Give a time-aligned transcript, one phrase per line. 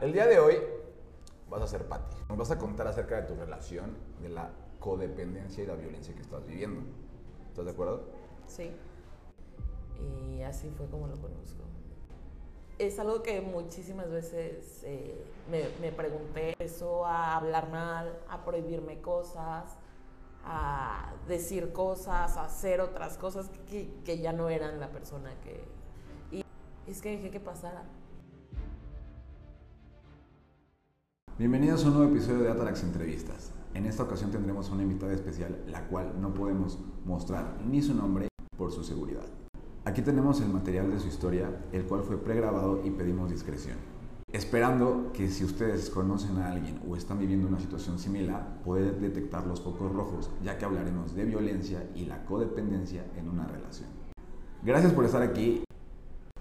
[0.00, 0.56] El día de hoy
[1.50, 2.16] vas a ser Patti.
[2.30, 6.22] Nos vas a contar acerca de tu relación, de la codependencia y la violencia que
[6.22, 6.80] estás viviendo.
[7.50, 8.04] ¿Estás de acuerdo?
[8.46, 8.72] Sí.
[9.98, 11.64] Y así fue como lo conozco.
[12.78, 16.52] Es algo que muchísimas veces eh, me, me pregunté.
[16.52, 19.76] Empezó a hablar mal, a prohibirme cosas,
[20.46, 25.62] a decir cosas, a hacer otras cosas que, que ya no eran la persona que...
[26.34, 26.42] Y
[26.90, 27.84] es que dejé que pasara.
[31.40, 33.50] Bienvenidos a un nuevo episodio de Atarax Entrevistas.
[33.72, 38.28] En esta ocasión tendremos una invitada especial, la cual no podemos mostrar ni su nombre
[38.58, 39.24] por su seguridad.
[39.86, 43.78] Aquí tenemos el material de su historia, el cual fue pregrabado y pedimos discreción.
[44.30, 49.46] Esperando que si ustedes conocen a alguien o están viviendo una situación similar, pueden detectar
[49.46, 53.88] los focos rojos, ya que hablaremos de violencia y la codependencia en una relación.
[54.62, 55.64] Gracias por estar aquí.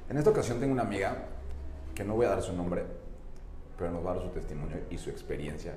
[0.10, 1.30] En esta ocasión tengo una amiga,
[1.96, 2.99] que no voy a dar su nombre,
[3.80, 5.74] pero nos va a dar su testimonio y su experiencia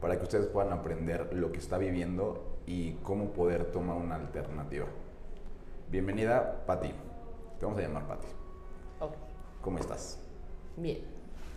[0.00, 4.86] para que ustedes puedan aprender lo que está viviendo y cómo poder tomar una alternativa.
[5.88, 6.92] Bienvenida, Patti.
[7.58, 8.26] Te vamos a llamar Patti.
[8.98, 9.14] Ok.
[9.62, 10.18] ¿Cómo estás?
[10.76, 10.98] Bien.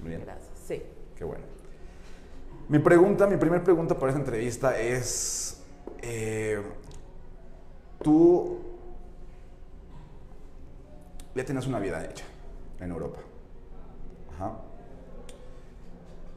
[0.03, 0.21] Bien.
[0.21, 0.51] Gracias.
[0.65, 0.83] Sí.
[1.15, 1.43] Qué bueno.
[2.69, 5.63] Mi pregunta, mi primera pregunta para esta entrevista es,
[6.01, 6.61] eh,
[8.03, 8.59] tú
[11.33, 12.25] ya tienes una vida hecha
[12.79, 13.19] en Europa.
[14.35, 14.66] Ajá.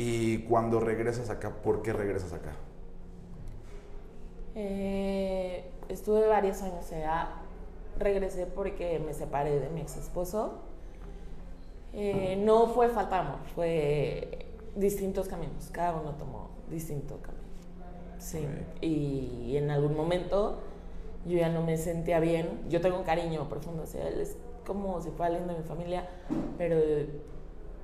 [0.03, 2.53] Y cuando regresas acá, ¿por qué regresas acá?
[4.55, 7.29] Eh, estuve varios años allá.
[7.99, 10.55] Regresé porque me separé de mi ex esposo.
[11.93, 15.69] Eh, no fue falta de amor, fue distintos caminos.
[15.71, 17.45] Cada uno tomó distinto camino.
[18.17, 18.49] Sí.
[18.81, 20.61] Y en algún momento
[21.27, 22.63] yo ya no me sentía bien.
[22.71, 24.19] Yo tengo un cariño profundo hacia él.
[24.19, 26.09] Es como si fuera alguien de mi familia,
[26.57, 26.79] pero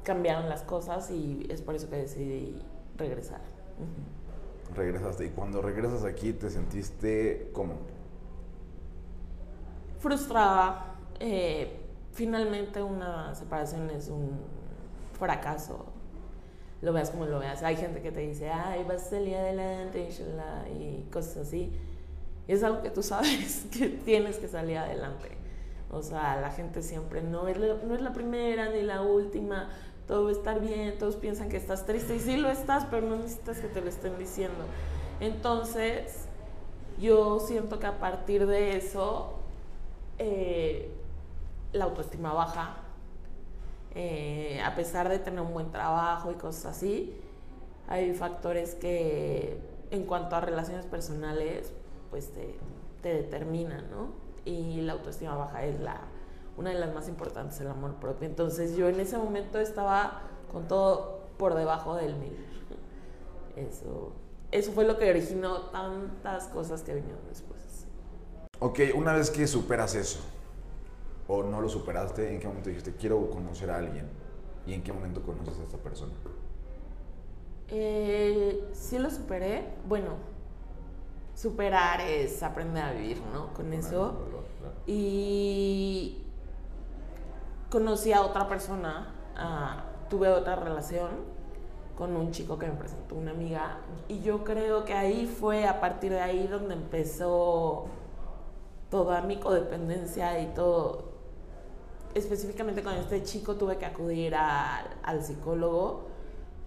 [0.06, 2.62] cambiaron las cosas y es por eso que decidí
[2.96, 3.40] regresar.
[4.74, 7.74] Regresaste y cuando regresas aquí te sentiste cómo?
[10.06, 10.94] frustrada.
[11.18, 11.80] eh,
[12.12, 14.38] finalmente una separación es un
[15.18, 15.86] fracaso.
[16.80, 17.62] Lo veas como lo veas.
[17.64, 21.72] Hay gente que te dice, ay, vas a salir adelante, inshallah", y cosas así.
[22.46, 25.30] Y es algo que tú sabes que tienes que salir adelante.
[25.90, 29.70] O sea, la gente siempre no es la, no es la primera ni la última.
[30.06, 30.98] Todo va a estar bien.
[30.98, 32.16] Todos piensan que estás triste.
[32.16, 34.64] Y sí lo estás, pero no necesitas que te lo estén diciendo.
[35.20, 36.26] Entonces,
[37.00, 39.34] yo siento que a partir de eso
[40.18, 40.90] eh,
[41.72, 42.76] la autoestima baja,
[43.94, 47.14] eh, a pesar de tener un buen trabajo y cosas así,
[47.88, 49.58] hay factores que
[49.90, 51.72] en cuanto a relaciones personales,
[52.10, 52.56] pues te,
[53.02, 54.08] te determinan, ¿no?
[54.44, 56.00] Y la autoestima baja es la,
[56.56, 58.26] una de las más importantes, el amor propio.
[58.28, 60.22] Entonces yo en ese momento estaba
[60.52, 62.36] con todo por debajo del mil.
[63.56, 64.12] Eso,
[64.50, 67.86] eso fue lo que originó tantas cosas que vinieron después.
[68.58, 70.20] Ok, una vez que superas eso,
[71.26, 74.08] o no lo superaste, ¿en qué momento dijiste quiero conocer a alguien?
[74.66, 76.12] ¿Y en qué momento conoces a esta persona?
[77.68, 79.64] Eh, sí lo superé.
[79.88, 80.10] Bueno,
[81.34, 83.52] superar es aprender a vivir, ¿no?
[83.52, 84.14] Con eso.
[84.86, 86.25] Y
[87.76, 89.12] conocí a otra persona,
[90.08, 91.10] tuve otra relación
[91.94, 93.76] con un chico que me presentó una amiga
[94.08, 97.84] y yo creo que ahí fue a partir de ahí donde empezó
[98.90, 101.04] toda mi codependencia y todo.
[102.14, 106.06] Específicamente con este chico tuve que acudir a- al psicólogo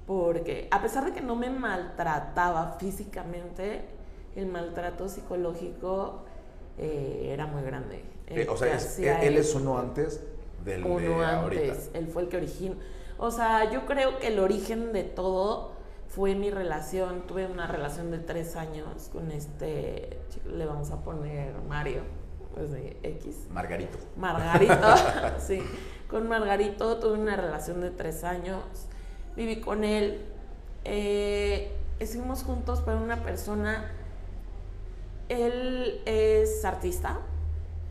[0.06, 3.84] porque a pesar de que no me maltrataba físicamente,
[4.36, 6.20] el maltrato psicológico
[6.78, 8.06] eh, era muy grande.
[8.28, 10.24] Eh, o sea, es- él, él es uno antes
[10.64, 11.62] del uno de ahorita.
[11.74, 12.76] antes, él fue el que originó.
[13.18, 15.72] O sea, yo creo que el origen de todo
[16.08, 17.22] fue mi relación.
[17.28, 22.02] Tuve una relación de tres años con este chico, le vamos a poner Mario,
[22.54, 23.48] pues de X.
[23.52, 23.98] Margarito.
[24.18, 24.96] Margarito,
[25.40, 25.62] sí.
[26.10, 28.64] Con Margarito tuve una relación de tres años.
[29.36, 30.26] Viví con él.
[30.86, 33.92] Eh, estuvimos juntos, pero una persona.
[35.28, 37.20] Él es artista,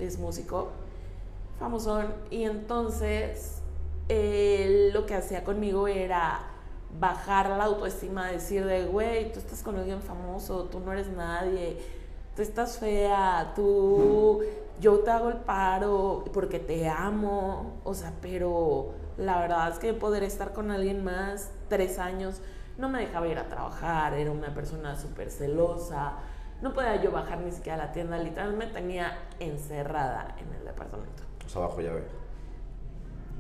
[0.00, 0.73] es músico,
[1.59, 2.15] famosón.
[2.31, 3.63] Y entonces,
[4.09, 6.41] él lo que hacía conmigo era
[6.99, 11.79] bajar la autoestima, decir de, güey, tú estás con alguien famoso, tú no eres nadie,
[12.35, 14.43] tú estás fea, tú,
[14.81, 19.93] yo te hago el paro porque te amo, o sea, pero la verdad es que
[19.93, 22.41] poder estar con alguien más tres años
[22.79, 26.15] no me dejaba ir a trabajar, era una persona súper celosa,
[26.63, 30.65] no podía yo bajar ni siquiera a la tienda, literal me tenía encerrada en el
[30.65, 31.28] departamento.
[31.49, 32.03] O sea, bajo llave.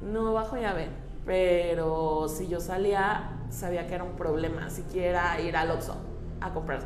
[0.00, 0.88] No bajo llave,
[1.26, 5.94] Pero si yo salía, sabía que era un problema, siquiera ir al Oxxo
[6.40, 6.80] a comprar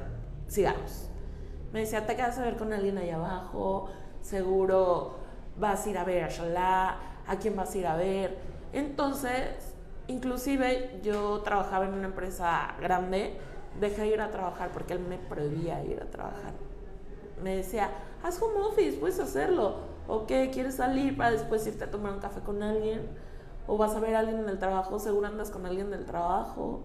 [0.49, 1.09] cigarros.
[1.73, 3.89] Me decía, te quedas a ver con alguien allá abajo,
[4.21, 5.15] seguro
[5.61, 6.97] vas a ir a ver a Shalá,
[7.29, 8.37] a quién vas a ir a ver.
[8.73, 9.77] Entonces,
[10.09, 13.39] inclusive yo trabajaba en una empresa grande,
[13.79, 16.55] dejé de ir a trabajar porque él me prohibía ir a trabajar.
[17.41, 17.91] Me decía,
[18.25, 19.92] haz home office, puedes hacerlo.
[20.09, 20.51] ¿O qué?
[20.53, 23.03] ¿Quieres salir para después irte a tomar un café con alguien?
[23.67, 24.99] ¿O vas a ver a alguien en el trabajo?
[24.99, 26.83] Seguro andas con alguien del trabajo.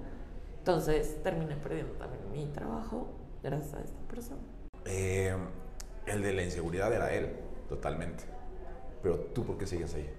[0.60, 3.08] Entonces terminé perdiendo también mi trabajo
[3.42, 4.42] gracias a esta persona.
[4.86, 5.36] Eh,
[6.06, 7.32] el de la inseguridad era él,
[7.70, 8.24] totalmente.
[9.02, 10.10] Pero tú, ¿por qué sigues ahí?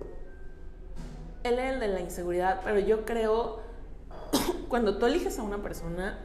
[1.45, 3.61] Él es el de la inseguridad, pero yo creo,
[4.69, 6.19] cuando tú eliges a una persona,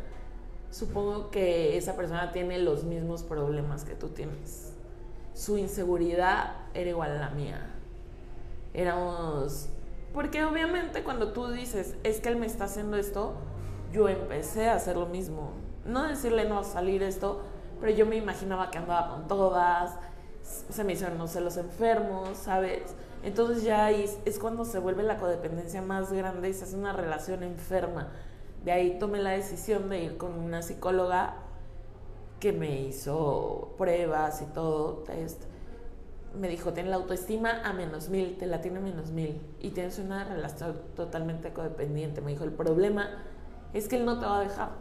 [0.71, 4.73] supongo que esa persona tiene los mismos problemas que tú tienes.
[5.33, 7.71] Su inseguridad era igual a la mía.
[8.73, 9.69] Éramos...
[10.13, 13.33] Porque obviamente cuando tú dices, es que él me está haciendo esto,
[13.91, 15.53] yo empecé a hacer lo mismo.
[15.85, 17.41] No decirle no a salir esto,
[17.79, 19.97] pero yo me imaginaba que andaba con todas,
[20.41, 22.95] se me hicieron, los enfermos, ¿sabes?
[23.23, 26.93] Entonces ya ahí es cuando se vuelve la codependencia más grande y se hace una
[26.93, 28.09] relación enferma.
[28.63, 31.35] De ahí tomé la decisión de ir con una psicóloga
[32.43, 35.43] que me hizo pruebas y todo, test.
[36.37, 39.69] Me dijo, ten la autoestima a menos mil, te la tiene a menos mil y
[39.69, 42.19] tienes una relación totalmente codependiente.
[42.19, 43.23] Me dijo, el problema
[43.71, 44.71] es que él no te va a dejar.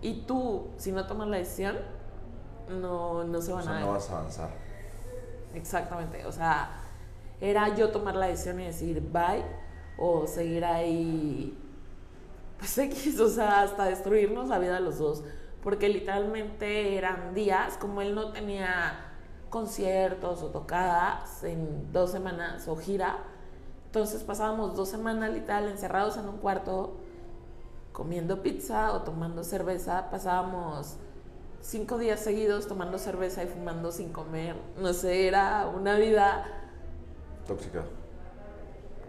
[0.00, 1.76] Y tú, si no tomas la decisión,
[2.70, 4.48] no, no se van o sea, a no vas a avanzar.
[5.54, 6.80] Exactamente, o sea,
[7.42, 9.44] era yo tomar la decisión y decir bye
[9.98, 11.58] o seguir ahí,
[12.56, 15.24] pues X, o sea, hasta destruirnos la vida a los dos,
[15.66, 19.00] porque literalmente eran días, como él no tenía
[19.50, 23.18] conciertos o tocadas en dos semanas o gira,
[23.86, 26.98] entonces pasábamos dos semanas literal encerrados en un cuarto
[27.90, 30.98] comiendo pizza o tomando cerveza, pasábamos
[31.60, 34.54] cinco días seguidos tomando cerveza y fumando sin comer.
[34.78, 36.44] No sé, era una vida
[37.44, 37.82] Tóxica.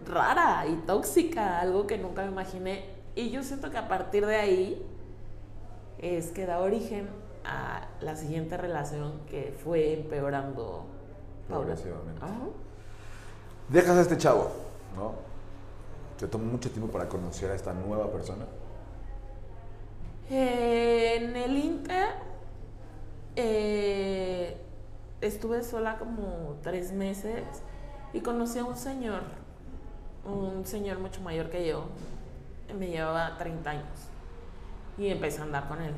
[0.04, 2.84] rara y tóxica, algo que nunca me imaginé.
[3.14, 4.97] Y yo siento que a partir de ahí
[5.98, 7.08] es que da origen
[7.44, 10.86] a la siguiente relación que fue empeorando
[11.48, 12.22] Progresivamente.
[12.22, 12.34] Ajá.
[13.70, 14.50] Dejas a este chavo,
[14.94, 15.14] ¿no?
[16.18, 18.44] Te tomó mucho tiempo para conocer a esta nueva persona.
[20.30, 22.08] En el Inter
[23.34, 24.58] eh,
[25.22, 27.44] estuve sola como tres meses
[28.12, 29.22] y conocí a un señor,
[30.26, 31.84] un señor mucho mayor que yo,
[32.78, 34.10] me llevaba 30 años
[34.98, 35.94] y empecé a andar con él.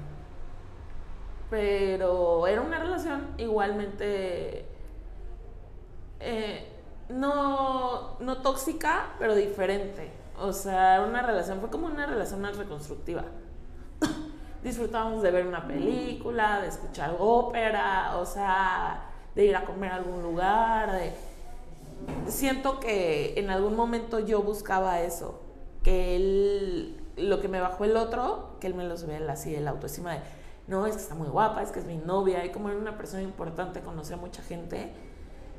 [1.48, 4.66] Pero era una relación igualmente
[6.20, 6.68] eh,
[7.08, 10.12] no, no tóxica, pero diferente.
[10.38, 13.24] O sea, era una relación, fue como una relación más reconstructiva
[14.62, 19.96] disfrutábamos de ver una película, de escuchar ópera, o sea, de ir a comer a
[19.96, 21.12] algún lugar.
[22.26, 25.42] Siento que en algún momento yo buscaba eso,
[25.82, 29.68] que él, lo que me bajó el otro, que él me lo subía así, el
[29.68, 30.20] autoestima de,
[30.66, 32.96] no, es que está muy guapa, es que es mi novia, y como era una
[32.96, 34.92] persona importante, conocía a mucha gente.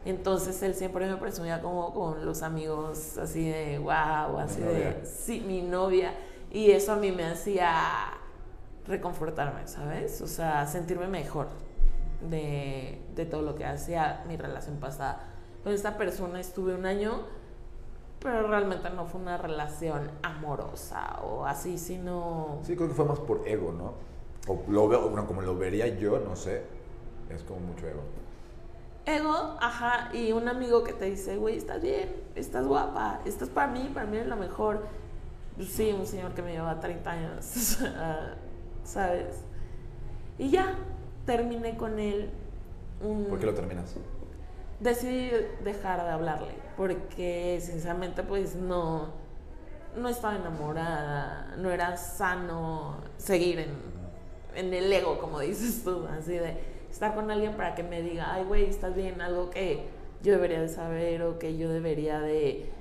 [0.05, 5.43] Entonces él siempre me presumía como con los amigos así de wow, así de sí,
[5.45, 6.13] mi novia.
[6.49, 7.73] Y eso a mí me hacía
[8.87, 10.21] reconfortarme, ¿sabes?
[10.21, 11.49] O sea, sentirme mejor
[12.29, 15.27] de, de todo lo que hacía mi relación pasada.
[15.63, 17.25] Con esta persona estuve un año,
[18.21, 22.59] pero realmente no fue una relación amorosa o así, sino...
[22.63, 23.93] Sí, creo que fue más por ego, ¿no?
[24.47, 26.63] O lo veo, bueno, como lo vería yo, no sé,
[27.29, 28.01] es como mucho ego.
[29.05, 33.71] Ego, ajá, y un amigo que te dice, güey, estás bien, estás guapa, estás para
[33.71, 34.81] mí, para mí es lo mejor.
[35.59, 37.77] Sí, un señor que me lleva 30 años.
[38.83, 39.43] ¿sabes?
[40.37, 40.75] Y ya,
[41.25, 42.29] terminé con él.
[43.01, 43.25] Un...
[43.25, 43.95] ¿Por qué lo terminas?
[44.79, 45.31] Decidí
[45.63, 49.09] dejar de hablarle, porque sinceramente pues no,
[49.95, 53.69] no estaba enamorada, no era sano seguir en,
[54.55, 56.57] en el ego, como dices tú, así de
[56.89, 59.89] estar con alguien para que me diga, ay, güey, estás bien, algo que
[60.23, 62.71] yo debería de saber o que yo debería de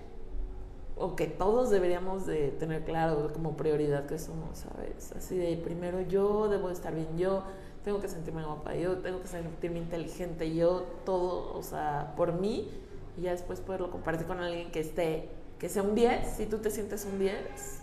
[0.97, 5.13] o que todos deberíamos de tener claro como prioridad que somos, ¿sabes?
[5.13, 7.43] Así de primero yo debo de estar bien yo,
[7.85, 12.71] tengo que sentirme guapa yo, tengo que sentirme inteligente yo, todo, o sea, por mí
[13.17, 16.59] y ya después poderlo compartir con alguien que esté, que sea un 10, si tú
[16.59, 17.83] te sientes un 10,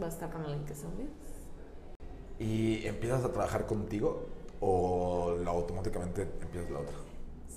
[0.00, 1.08] va a estar con alguien que sea un 10.
[2.40, 4.26] ¿Y empiezas a trabajar contigo
[4.60, 6.94] o la automáticamente empiezas la otra?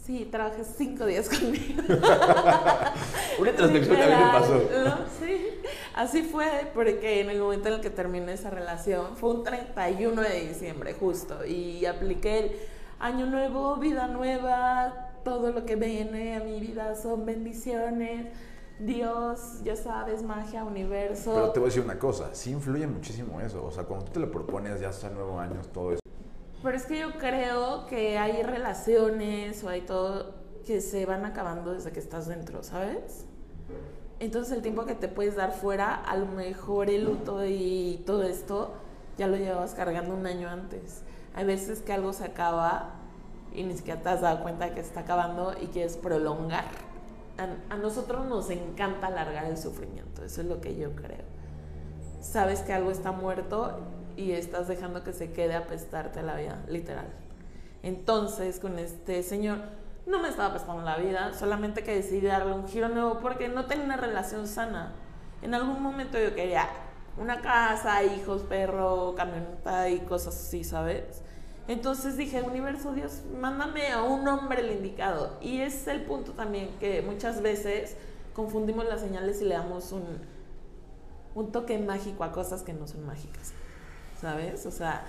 [0.06, 1.82] Sí, trabajé cinco días conmigo.
[3.40, 4.54] Una transmisión a mí me pasó.
[4.56, 5.48] No, sí,
[5.96, 10.22] así fue, porque en el momento en el que terminé esa relación fue un 31
[10.22, 12.52] de diciembre, justo, y apliqué el
[13.00, 18.28] año nuevo, vida nueva, todo lo que viene a mi vida son bendiciones.
[18.80, 21.34] Dios, ya sabes, magia, universo.
[21.34, 23.64] Pero te voy a decir una cosa, sí influye muchísimo eso.
[23.64, 26.02] O sea, cuando tú te lo propones ya hasta nuevo año, todo eso.
[26.62, 30.34] Pero es que yo creo que hay relaciones o hay todo
[30.66, 33.26] que se van acabando desde que estás dentro, ¿sabes?
[34.20, 38.24] Entonces el tiempo que te puedes dar fuera, a lo mejor el luto y todo
[38.24, 38.74] esto
[39.18, 41.02] ya lo llevas cargando un año antes.
[41.36, 43.03] Hay veces que algo se acaba
[43.54, 46.66] y ni siquiera te has dado cuenta que está acabando y quieres prolongar.
[47.38, 51.24] A, a nosotros nos encanta alargar el sufrimiento, eso es lo que yo creo.
[52.22, 53.80] Sabes que algo está muerto
[54.16, 57.08] y estás dejando que se quede apestarte la vida, literal.
[57.82, 59.58] Entonces, con este señor,
[60.06, 63.66] no me estaba apestando la vida, solamente que decidí darle un giro nuevo porque no
[63.66, 64.94] tenía una relación sana.
[65.42, 66.70] En algún momento yo quería
[67.18, 71.23] una casa, hijos, perro, camioneta y cosas así, ¿sabes?
[71.68, 75.38] Entonces dije, universo, Dios, mándame a un hombre el indicado.
[75.42, 77.96] Y es el punto también que muchas veces
[78.34, 80.04] confundimos las señales y le damos un,
[81.36, 83.54] un toque mágico a cosas que no son mágicas.
[84.24, 84.66] ¿sabes?
[84.66, 85.04] O sea,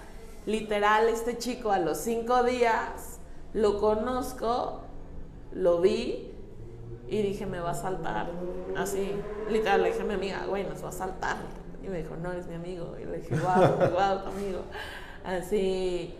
[0.44, 3.20] literal, este chico a los cinco días
[3.52, 4.80] lo conozco,
[5.52, 6.32] lo vi
[7.06, 8.32] y dije, me va a saltar.
[8.76, 9.12] Así,
[9.48, 11.36] literal, le dije a mi amiga, güey, nos va a saltar.
[11.80, 12.96] Y me dijo, no, eres mi amigo.
[13.00, 14.62] Y le dije, wow, wow, tu amigo.
[15.22, 16.16] Así,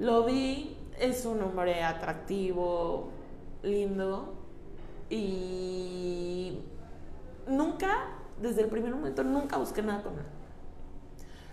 [0.00, 3.10] lo vi, es un hombre atractivo,
[3.62, 4.34] lindo.
[5.10, 6.58] Y
[7.46, 8.08] nunca,
[8.40, 10.24] desde el primer momento, nunca busqué nada con él.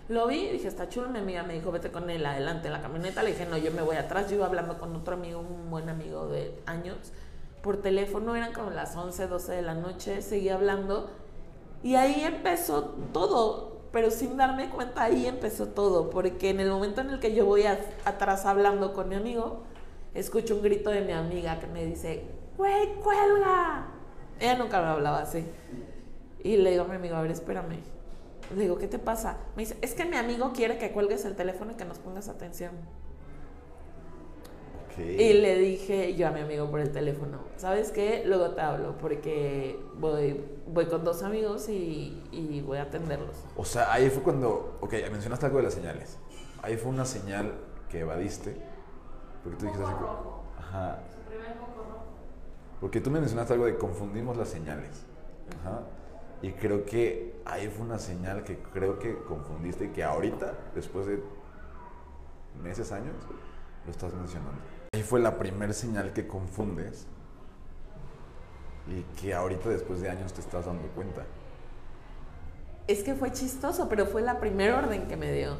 [0.08, 2.80] Lo vi, dije, está chulo, mi amiga me dijo, vete con él adelante en la
[2.80, 3.22] camioneta.
[3.22, 4.30] Le dije, no, yo me voy atrás.
[4.30, 6.96] Yo iba hablando con otro amigo, un buen amigo de años,
[7.62, 11.10] por teléfono, eran como las 11, 12 de la noche, seguía hablando.
[11.82, 17.00] Y ahí empezó todo, pero sin darme cuenta, ahí empezó todo, porque en el momento
[17.00, 19.62] en el que yo voy atrás hablando con mi amigo,
[20.14, 22.24] escucho un grito de mi amiga que me dice,
[22.56, 23.86] güey, cuelga.
[24.40, 25.44] Ella nunca me hablaba así.
[26.42, 27.98] Y le digo a mi amigo, a ver, espérame
[28.54, 29.36] le digo, ¿qué te pasa?
[29.56, 32.28] Me dice, es que mi amigo quiere que cuelgues el teléfono y que nos pongas
[32.28, 32.72] atención.
[35.02, 38.22] Y le dije yo a mi amigo por el teléfono, ¿sabes qué?
[38.26, 43.36] Luego te hablo porque voy, voy con dos amigos y, y voy a atenderlos.
[43.56, 46.18] O sea, ahí fue cuando, ok, mencionaste algo de las señales.
[46.62, 47.52] Ahí fue una señal
[47.88, 48.56] que evadiste.
[49.42, 49.94] Porque tú dijiste así,
[50.58, 51.02] ajá.
[52.80, 55.04] Porque tú me mencionaste algo de confundimos las señales.
[55.60, 55.82] Ajá.
[56.42, 61.06] Y creo que ahí fue una señal que creo que confundiste y que ahorita, después
[61.06, 61.20] de
[62.62, 63.14] meses, años,
[63.84, 64.60] lo estás mencionando.
[64.94, 67.06] Ahí fue la primera señal que confundes
[68.86, 71.24] y que ahorita, después de años, te estás dando cuenta.
[72.86, 75.58] Es que fue chistoso, pero fue la primera orden que me dio.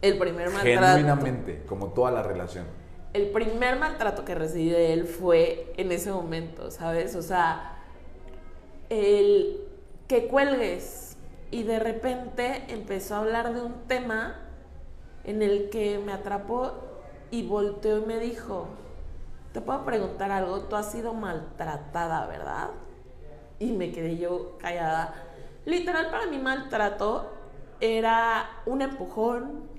[0.00, 0.96] El primer maltrato.
[0.96, 2.66] Genuinamente, como toda la relación.
[3.12, 7.14] El primer maltrato que recibí de él fue en ese momento, ¿sabes?
[7.14, 7.76] O sea,
[8.88, 9.60] el
[10.08, 11.16] que cuelgues.
[11.50, 14.40] Y de repente empezó a hablar de un tema
[15.24, 16.91] en el que me atrapó
[17.32, 18.68] y volteó y me dijo,
[19.52, 22.70] te puedo preguntar algo, tú has sido maltratada, ¿verdad?
[23.58, 25.14] Y me quedé yo callada.
[25.64, 27.32] Literal para mí maltrato
[27.80, 29.70] era un empujón.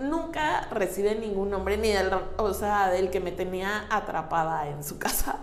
[0.00, 4.98] nunca recibí ningún nombre ni del, o sea, del que me tenía atrapada en su
[5.00, 5.40] casa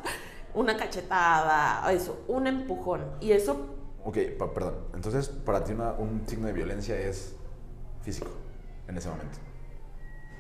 [0.54, 3.06] una cachetada, eso, un empujón.
[3.20, 3.76] Y eso...
[4.06, 4.76] Ok, perdón.
[4.94, 7.36] Entonces, para ti un signo de violencia es
[8.02, 8.32] físico
[8.88, 9.51] en ese momento.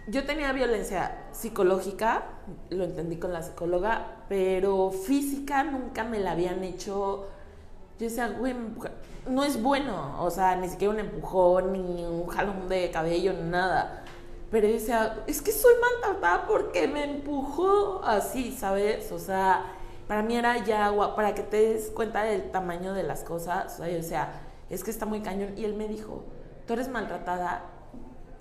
[0.07, 2.23] Yo tenía violencia psicológica,
[2.69, 7.27] lo entendí con la psicóloga, pero física nunca me la habían hecho.
[7.99, 8.55] Yo decía, güey,
[9.29, 14.03] no es bueno, o sea, ni siquiera un empujón, ni un jalón de cabello, nada.
[14.49, 19.11] Pero yo decía, es que soy maltratada porque me empujó así, ¿sabes?
[19.11, 19.65] O sea,
[20.07, 23.79] para mí era ya para que te des cuenta del tamaño de las cosas.
[23.79, 25.57] O sea, es que está muy cañón.
[25.57, 26.23] Y él me dijo,
[26.65, 27.63] ¿tú eres maltratada?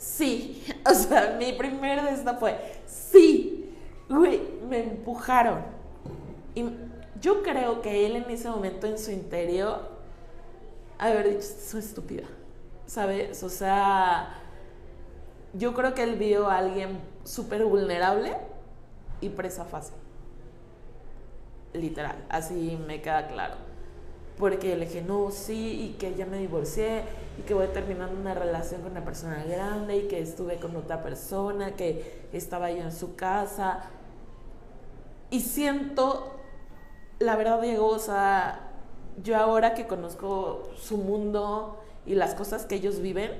[0.00, 0.64] Sí.
[0.90, 3.70] O sea, mi primer de esta fue, sí.
[4.08, 5.62] Güey, me empujaron.
[6.54, 6.64] Y
[7.20, 9.88] yo creo que él en ese momento en su interior
[10.98, 12.24] haber dicho, soy estúpida.
[12.86, 13.42] ¿Sabes?
[13.42, 14.34] O sea,
[15.52, 18.36] yo creo que él vio a alguien súper vulnerable
[19.20, 19.94] y presa fácil
[21.72, 23.54] literal, así me queda claro.
[24.40, 27.02] Porque le dije, no, sí, y que ya me divorcié,
[27.38, 31.02] y que voy terminando una relación con una persona grande, y que estuve con otra
[31.02, 33.90] persona, que estaba yo en su casa.
[35.30, 36.34] y siento,
[37.20, 38.70] la verdad, Diego, o sea,
[39.22, 43.32] yo ahora que conozco su mundo y las cosas que ellos viven,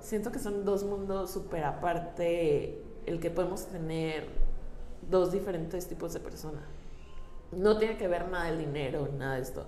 [0.00, 4.26] siento que son dos mundos súper aparte, el que podemos tener
[5.08, 6.62] dos diferentes tipos de personas.
[7.52, 9.66] No tiene que ver nada el dinero, nada de esto.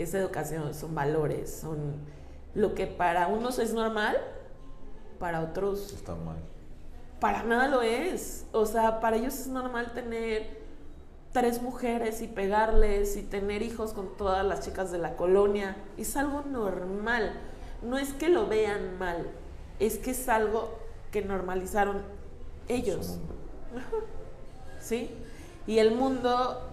[0.00, 1.96] Es educación, son valores, son
[2.54, 4.16] lo que para unos es normal,
[5.18, 5.92] para otros...
[5.92, 6.38] Está mal.
[7.20, 8.46] Para nada lo es.
[8.52, 10.58] O sea, para ellos es normal tener
[11.32, 15.76] tres mujeres y pegarles y tener hijos con todas las chicas de la colonia.
[15.98, 17.34] Es algo normal.
[17.82, 19.26] No es que lo vean mal,
[19.78, 20.78] es que es algo
[21.10, 22.02] que normalizaron
[22.68, 23.18] ellos.
[24.80, 25.10] ¿Sí?
[25.66, 26.69] Y el mundo,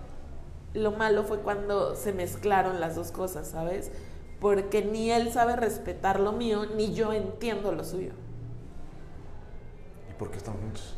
[0.73, 3.91] lo malo fue cuando se mezclaron las dos cosas, ¿sabes?
[4.39, 8.11] Porque ni él sabe respetar lo mío, ni yo entiendo lo suyo.
[10.09, 10.95] ¿Y por qué están juntos?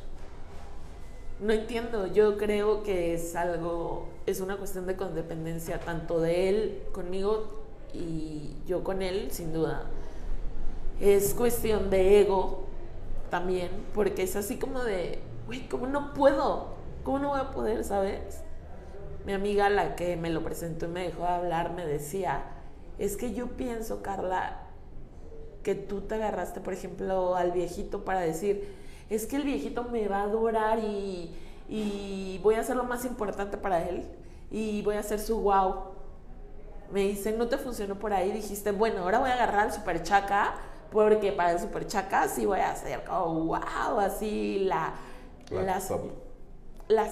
[1.40, 6.84] No entiendo, yo creo que es algo, es una cuestión de condependencia tanto de él
[6.92, 7.62] conmigo
[7.94, 9.84] y yo con él, sin duda.
[11.00, 12.66] Es cuestión de ego
[13.30, 16.74] también, porque es así como de, güey, ¿cómo no puedo?
[17.06, 18.44] ¿Cómo no voy a poder, sabes?
[19.26, 22.44] Mi amiga, la que me lo presentó y me dejó hablar, me decía,
[22.98, 24.62] es que yo pienso, Carla,
[25.64, 28.76] que tú te agarraste, por ejemplo, al viejito para decir,
[29.10, 31.36] es que el viejito me va a adorar y,
[31.68, 34.08] y voy a hacer lo más importante para él
[34.52, 35.76] y voy a hacer su wow.
[36.92, 40.02] Me dice, no te funcionó por ahí, dijiste, bueno, ahora voy a agarrar al super
[40.02, 40.56] chaca,
[40.92, 44.94] porque para el super chaca sí voy a hacer como wow, así la,
[45.52, 45.82] la, la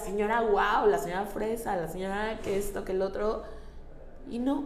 [0.02, 3.42] señora wow, la señora fresa, la señora que esto, que el otro,
[4.30, 4.64] y no,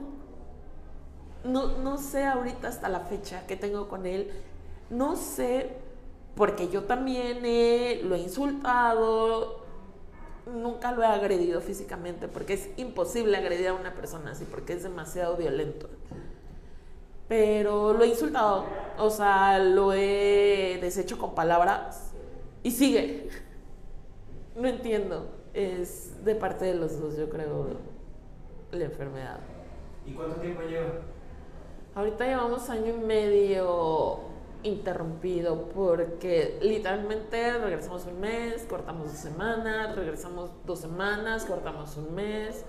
[1.44, 4.30] no, no sé ahorita hasta la fecha que tengo con él,
[4.90, 5.76] no sé
[6.34, 7.42] porque yo también
[8.08, 9.60] lo he insultado,
[10.46, 14.82] nunca lo he agredido físicamente, porque es imposible agredir a una persona así, porque es
[14.82, 15.88] demasiado violento.
[17.28, 18.64] Pero lo he insultado,
[18.98, 22.12] o sea, lo he deshecho con palabras
[22.62, 23.28] y sigue.
[24.56, 27.68] No entiendo, es de parte de los dos, yo creo,
[28.70, 29.40] la enfermedad.
[30.06, 30.90] ¿Y cuánto tiempo lleva?
[31.94, 34.20] Ahorita llevamos año y medio
[34.62, 42.64] interrumpido porque literalmente regresamos un mes, cortamos dos semanas, regresamos dos semanas, cortamos un mes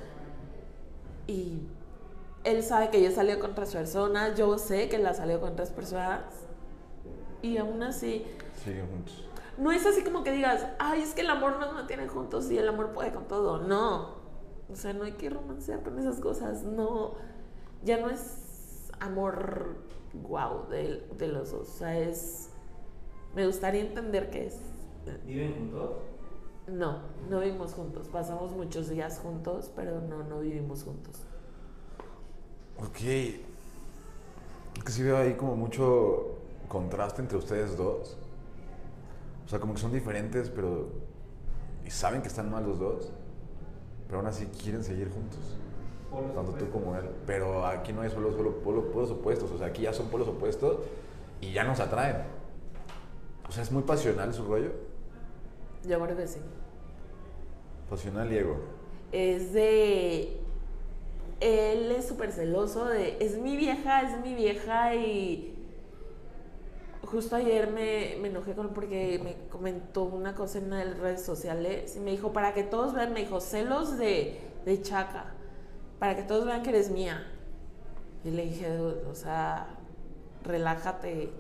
[1.28, 1.62] y
[2.43, 5.56] él sabe que yo salió con tres personas, yo sé que él ha salido con
[5.56, 6.24] tres personas
[7.41, 8.26] y aún así...
[8.63, 9.26] Siguen juntos.
[9.58, 12.58] No es así como que digas, ay, es que el amor nos mantiene juntos y
[12.58, 13.60] el amor puede con todo.
[13.60, 14.16] No.
[14.70, 16.63] O sea, no hay que romancear con esas cosas.
[16.63, 17.16] No.
[17.84, 19.76] Ya no es amor
[20.13, 21.70] wow de, de los dos.
[21.70, 22.50] O sea, es.
[23.36, 24.60] Me gustaría entender qué es.
[25.26, 25.92] ¿Viven juntos?
[26.68, 28.08] No, no vivimos juntos.
[28.08, 31.22] Pasamos muchos días juntos, pero no, no vivimos juntos.
[32.80, 33.02] Ok.
[34.78, 36.38] Es que sí veo ahí como mucho
[36.68, 38.18] contraste entre ustedes dos.
[39.46, 40.90] O sea, como que son diferentes, pero.
[41.86, 43.12] Y saben que están mal los dos.
[44.08, 45.58] Pero aún así quieren seguir juntos
[46.34, 47.10] tanto tú como él.
[47.26, 50.80] Pero aquí no hay solo, solo polos, opuestos, o sea, aquí ya son polos opuestos
[51.42, 52.18] y ya nos atraen.
[53.48, 54.72] O sea, es muy pasional su rollo.
[55.88, 56.40] Yo creo que sí.
[57.90, 58.58] Pasional y ego.
[59.12, 60.40] Es de.
[61.40, 63.18] Él es súper celoso de.
[63.20, 65.53] Es mi vieja, es mi vieja y.
[67.06, 71.96] Justo ayer me, enojé con él porque me comentó una cosa en las redes sociales
[71.96, 75.34] y me dijo, para que todos vean, me dijo, celos de, de chaca
[76.04, 77.26] para que todos vean que eres mía.
[78.26, 79.68] Y le dije, o sea,
[80.44, 81.32] relájate.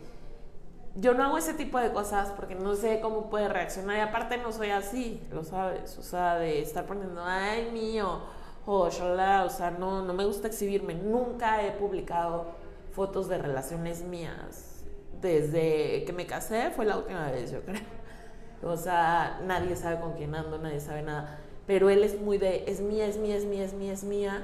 [0.95, 3.97] Yo no hago ese tipo de cosas porque no sé cómo puede reaccionar.
[3.97, 5.97] Y aparte no soy así, lo sabes.
[5.97, 8.21] O sea, de estar poniendo, ay, mío,
[8.65, 10.93] o o sea, no, no me gusta exhibirme.
[10.93, 12.45] Nunca he publicado
[12.93, 14.72] fotos de relaciones mías.
[15.23, 17.81] Desde que me casé fue la última vez, yo creo.
[18.65, 22.65] O sea, nadie sabe con quién ando, nadie sabe nada pero él es muy de,
[22.67, 24.43] es mía, es mía, es mía, es mía, es mía.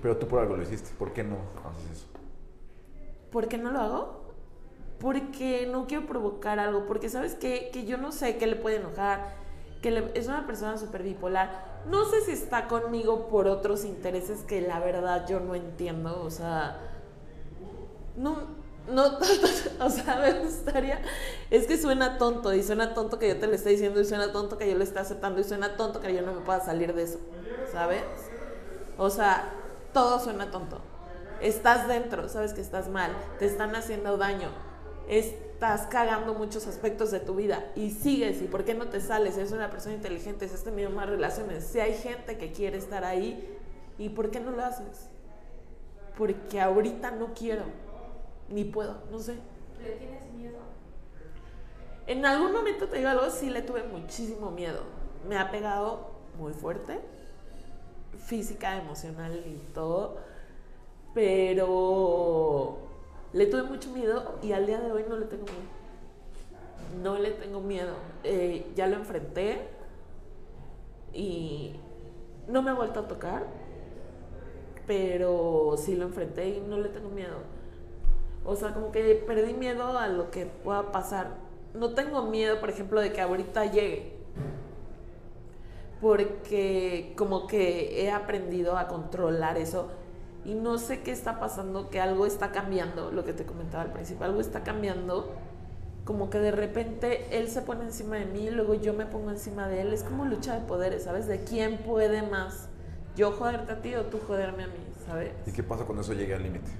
[0.00, 2.06] Pero tú por algo lo hiciste, ¿por qué no haces eso?
[3.30, 4.22] ¿Por qué no lo hago?
[4.98, 7.70] Porque no quiero provocar algo, porque sabes qué?
[7.72, 9.34] que yo no sé qué le puede enojar,
[9.80, 11.82] que es una persona súper bipolar.
[11.88, 16.30] No sé si está conmigo por otros intereses que la verdad yo no entiendo, o
[16.30, 16.78] sea,
[18.16, 18.61] no,
[18.94, 19.18] no,
[19.80, 21.00] o sea, me gustaría.
[21.50, 24.32] Es que suena tonto y suena tonto que yo te lo esté diciendo y suena
[24.32, 26.94] tonto que yo lo esté aceptando y suena tonto que yo no me pueda salir
[26.94, 27.18] de eso,
[27.72, 28.02] ¿sabes?
[28.98, 29.50] O sea,
[29.92, 30.80] todo suena tonto.
[31.40, 34.48] Estás dentro, sabes que estás mal, te están haciendo daño,
[35.08, 39.36] estás cagando muchos aspectos de tu vida y sigues y por qué no te sales,
[39.36, 43.04] eres una persona inteligente, si has tenido más relaciones, si hay gente que quiere estar
[43.04, 43.58] ahí
[43.98, 45.08] y por qué no lo haces.
[46.16, 47.64] Porque ahorita no quiero,
[48.52, 49.36] ni puedo, no sé.
[49.82, 50.58] ¿Le tienes miedo?
[52.06, 54.80] En algún momento te digo algo, sí le tuve muchísimo miedo.
[55.28, 57.00] Me ha pegado muy fuerte,
[58.26, 60.16] física, emocional y todo,
[61.14, 62.78] pero
[63.32, 65.82] le tuve mucho miedo y al día de hoy no le tengo miedo.
[67.02, 67.94] No le tengo miedo.
[68.24, 69.68] Eh, ya lo enfrenté
[71.14, 71.74] y
[72.48, 73.46] no me ha vuelto a tocar,
[74.86, 77.51] pero sí lo enfrenté y no le tengo miedo.
[78.44, 81.28] O sea, como que perdí miedo a lo que pueda pasar.
[81.74, 84.12] No tengo miedo, por ejemplo, de que ahorita llegue.
[86.00, 89.88] Porque como que he aprendido a controlar eso
[90.44, 93.92] y no sé qué está pasando, que algo está cambiando, lo que te comentaba al
[93.92, 95.32] principio, algo está cambiando,
[96.04, 99.68] como que de repente él se pone encima de mí, luego yo me pongo encima
[99.68, 101.28] de él, es como lucha de poderes, ¿sabes?
[101.28, 102.68] De quién puede más,
[103.14, 105.32] yo joderte a ti o tú joderme a mí, ¿sabes?
[105.46, 106.70] ¿Y qué pasa cuando eso llegue al límite?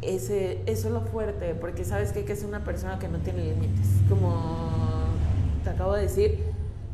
[0.00, 3.44] Ese, eso es lo fuerte, porque sabes que que ser una persona que no tiene
[3.44, 4.78] límites, como
[5.64, 6.44] te acabo de decir,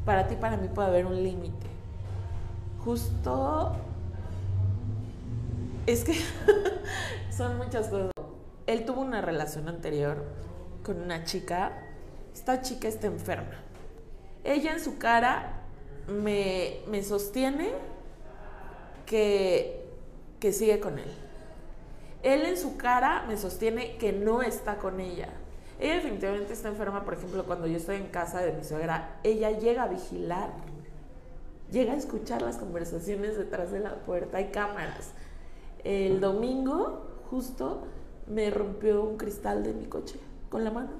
[0.05, 1.67] para ti, para mí puede haber un límite.
[2.85, 3.73] Justo
[5.87, 6.15] es que
[7.37, 8.11] son muchas cosas.
[8.67, 10.25] Él tuvo una relación anterior
[10.83, 11.73] con una chica.
[12.35, 13.61] Esta chica está enferma.
[14.45, 15.61] Ella en su cara
[16.09, 17.73] me, me sostiene
[19.07, 19.85] que,
[20.41, 21.11] que sigue con él.
[22.25, 25.29] Él en su cara me sostiene que no está con ella.
[25.79, 29.51] Ella definitivamente está enferma, por ejemplo, cuando yo estoy en casa de mi suegra, ella
[29.51, 30.51] llega a vigilar,
[31.71, 35.13] llega a escuchar las conversaciones detrás de la puerta, hay cámaras.
[35.85, 37.83] El domingo, justo,
[38.27, 40.93] me rompió un cristal de mi coche con la mano.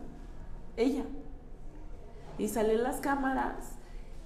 [0.77, 1.05] Ella.
[2.37, 3.77] Y salí en las cámaras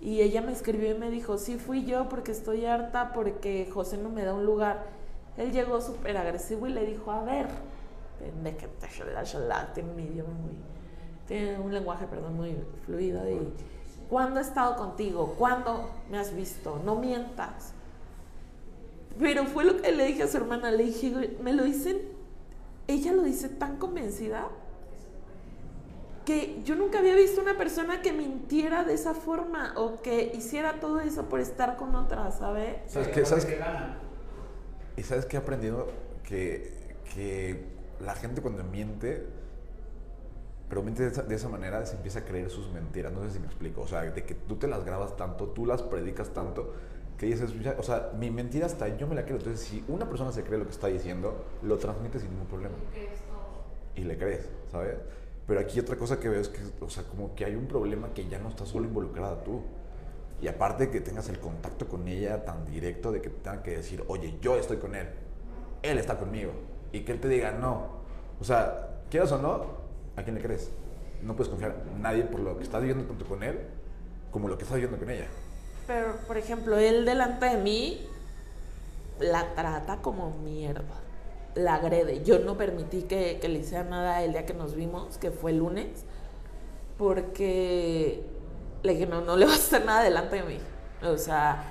[0.00, 3.98] y ella me escribió y me dijo, sí fui yo porque estoy harta, porque José
[3.98, 4.97] no me da un lugar.
[5.38, 7.46] Él llegó súper agresivo y le dijo, a ver,
[9.72, 10.52] tiene un idioma muy,
[11.26, 13.52] tiene un lenguaje, perdón, muy fluido y
[14.10, 15.36] ¿cuándo he estado contigo?
[15.38, 16.80] ¿Cuándo me has visto?
[16.84, 17.72] No mientas.
[19.18, 22.00] Pero fue lo que le dije a su hermana, le dije, me lo dicen,
[22.88, 24.48] ella lo dice tan convencida
[26.24, 30.80] que yo nunca había visto una persona que mintiera de esa forma o que hiciera
[30.80, 32.76] todo eso por estar con otra, ¿sabes?
[32.86, 33.24] ¿Sabes qué?
[33.24, 33.58] ¿Sabes qué?
[34.98, 35.86] Y sabes qué he aprendido
[36.24, 36.72] que,
[37.14, 37.64] que
[38.00, 39.24] la gente cuando miente,
[40.68, 43.12] pero miente de esa, de esa, manera, se empieza a creer sus mentiras.
[43.12, 43.82] No sé si me explico.
[43.82, 46.74] O sea, de que tú te las grabas tanto, tú las predicas tanto,
[47.16, 49.36] que dices, o sea, mi mentira está ahí, yo me la creo.
[49.36, 52.74] Entonces, si una persona se cree lo que está diciendo, lo transmite sin ningún problema.
[53.94, 54.96] Y le crees, ¿sabes?
[55.46, 58.12] Pero aquí otra cosa que veo es que, o sea, como que hay un problema
[58.14, 59.62] que ya no está solo involucrada tú.
[60.40, 63.76] Y aparte que tengas el contacto con ella tan directo de que te tengan que
[63.76, 65.08] decir, oye, yo estoy con él,
[65.82, 66.52] él está conmigo.
[66.92, 67.98] Y que él te diga, no.
[68.40, 69.66] O sea, quieras o no,
[70.16, 70.70] ¿a quién le crees?
[71.22, 73.58] No puedes confiar en nadie por lo que estás viviendo tanto con él
[74.30, 75.26] como lo que estás viviendo con ella.
[75.86, 78.06] Pero, por ejemplo, él delante de mí
[79.18, 81.00] la trata como mierda.
[81.54, 82.22] La agrede.
[82.22, 85.50] Yo no permití que, que le hiciera nada el día que nos vimos, que fue
[85.50, 86.04] el lunes,
[86.96, 88.22] porque
[88.82, 90.58] le dije, no, no le vas a hacer nada delante de mí.
[91.02, 91.62] O sea,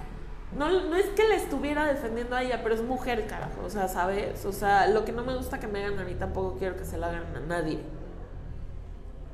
[0.55, 3.63] no, no es que le estuviera defendiendo a ella, pero es mujer, carajo.
[3.65, 4.45] O sea, ¿sabes?
[4.45, 6.85] O sea, lo que no me gusta que me hagan a mí tampoco quiero que
[6.85, 7.79] se lo hagan a nadie.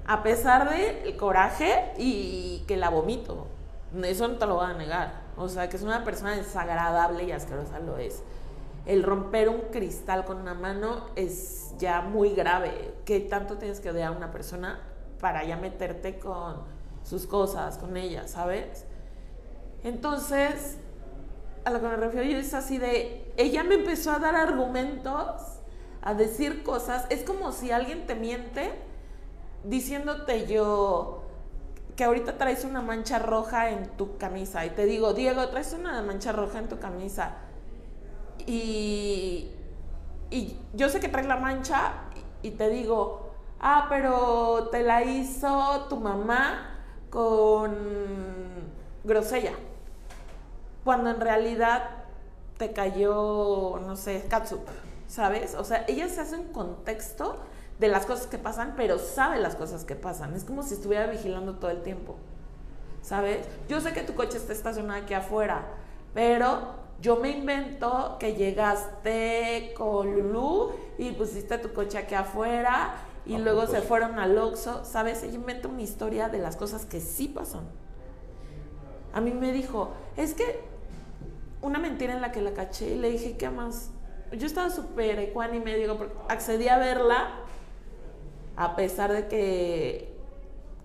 [0.05, 3.47] A pesar del el coraje y que la vomito.
[4.03, 5.21] Eso no te lo voy a negar.
[5.37, 8.23] O sea, que es una persona desagradable y asquerosa lo es.
[8.85, 12.95] El romper un cristal con una mano es ya muy grave.
[13.05, 14.79] ¿Qué tanto tienes que odiar a una persona
[15.21, 16.72] para ya meterte con
[17.03, 18.85] sus cosas, con ella, ¿sabes?
[19.83, 20.77] Entonces,
[21.65, 25.41] a lo que me refiero yo es así de, ella me empezó a dar argumentos,
[26.01, 27.05] a decir cosas.
[27.09, 28.71] Es como si alguien te miente
[29.63, 31.23] diciéndote yo,
[31.95, 36.01] que ahorita traes una mancha roja en tu camisa y te digo, Diego, traes una
[36.01, 37.35] mancha roja en tu camisa
[38.45, 39.51] y,
[40.31, 41.93] y yo sé que traes la mancha
[42.41, 46.72] y, te digo, ah, pero te la hizo tu mamá
[47.13, 47.77] con
[49.03, 49.51] grosella,
[50.83, 51.91] cuando en realidad
[52.57, 54.65] te cayó, no sé, catsup,
[55.07, 55.53] ¿sabes?
[55.53, 57.37] O sea, ella se hace un contexto
[57.77, 60.33] de las cosas que pasan, pero sabe las cosas que pasan.
[60.33, 62.15] Es como si estuviera vigilando todo el tiempo.
[63.03, 63.45] ¿Sabes?
[63.69, 65.65] Yo sé que tu coche está estacionado aquí afuera,
[66.15, 72.93] pero Yo me invento que llegaste con Lulu y pusiste tu coche aquí afuera
[73.25, 75.21] y A luego se fueron al Oxxo, ¿sabes?
[75.21, 77.63] Yo invento una historia de las cosas que sí pasan.
[79.13, 80.61] A mí me dijo, es que
[81.61, 83.91] una mentira en la que la caché y le dije, ¿qué más?
[84.31, 87.39] Yo estaba súper ecuánime, digo, porque accedí a verla
[88.55, 90.13] a pesar de que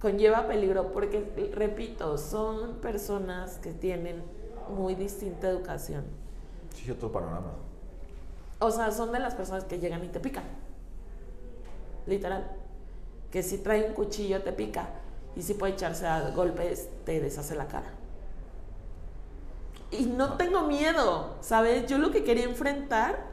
[0.01, 4.22] conlleva peligro, porque, repito, son personas que tienen
[4.77, 6.05] muy distinta educación.
[6.74, 7.53] Sí, otro panorama.
[8.61, 10.44] O sea, son de las personas que llegan y te pican.
[12.09, 12.51] Literal.
[13.31, 14.88] Que si trae un cuchillo te pica.
[15.37, 17.92] Y si puede echarse a golpes, te deshace la cara.
[19.90, 21.87] Y no tengo miedo, ¿sabes?
[21.87, 23.27] Yo lo que quería enfrentar,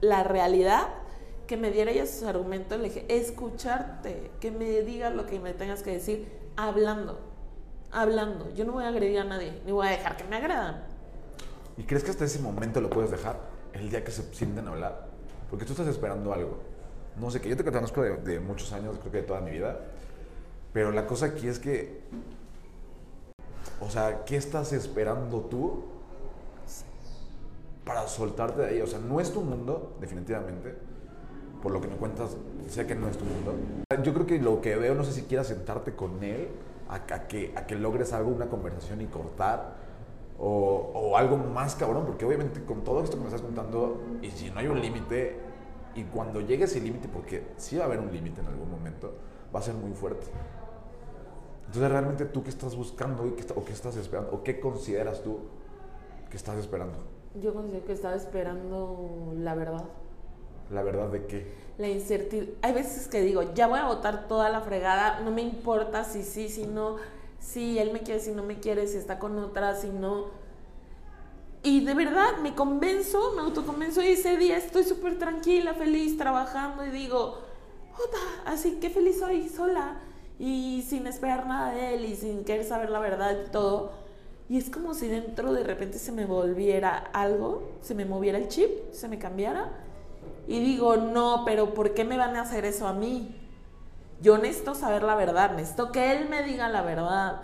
[0.00, 0.88] la realidad,
[1.46, 5.52] que me diera ella sus argumentos, le dije, escucharte, que me digas lo que me
[5.52, 7.18] tengas que decir, hablando,
[7.90, 8.52] hablando.
[8.54, 10.84] Yo no voy a agredir a nadie, ni voy a dejar que me agredan.
[11.76, 13.40] ¿Y crees que hasta ese momento lo puedes dejar?
[13.72, 15.08] El día que se sienten a hablar.
[15.50, 16.58] Porque tú estás esperando algo.
[17.20, 19.50] No sé, que yo te conozco de, de muchos años, creo que de toda mi
[19.50, 19.78] vida.
[20.72, 22.00] Pero la cosa aquí es que.
[23.80, 25.84] O sea, ¿qué estás esperando tú
[27.84, 28.80] para soltarte de ahí?
[28.80, 30.74] O sea, no es tu mundo, definitivamente.
[31.62, 32.36] Por lo que me cuentas,
[32.68, 33.54] sé que no es tu mundo.
[34.02, 36.48] Yo creo que lo que veo, no sé si quieras sentarte con él
[36.88, 39.88] a, a que, a que logres algo, una conversación y cortar.
[40.40, 44.30] O, o algo más cabrón, porque obviamente con todo esto que me estás contando, y
[44.30, 45.36] si no hay un límite,
[45.98, 49.14] y cuando llegue ese límite, porque sí va a haber un límite en algún momento,
[49.54, 50.26] va a ser muy fuerte.
[51.66, 54.58] Entonces, realmente tú qué estás buscando y qué está- o qué estás esperando, o qué
[54.60, 55.38] consideras tú
[56.30, 56.98] que estás esperando.
[57.40, 59.84] Yo considero que estaba esperando la verdad.
[60.70, 61.52] La verdad de qué.
[61.78, 62.54] La incertidumbre.
[62.62, 66.22] Hay veces que digo, ya voy a botar toda la fregada, no me importa si
[66.22, 66.96] sí, si no,
[67.38, 70.26] si él me quiere, si no me quiere, si está con otra, si no.
[71.68, 76.86] Y de verdad me convenzo, me autoconvenzo y ese día estoy súper tranquila, feliz, trabajando
[76.86, 77.40] y digo,
[77.94, 80.00] puta, así que feliz soy sola
[80.38, 83.92] y sin esperar nada de él y sin querer saber la verdad y todo.
[84.48, 88.48] Y es como si dentro de repente se me volviera algo, se me moviera el
[88.48, 89.68] chip, se me cambiara.
[90.46, 93.36] Y digo, no, pero ¿por qué me van a hacer eso a mí?
[94.22, 97.42] Yo necesito saber la verdad, necesito que él me diga la verdad.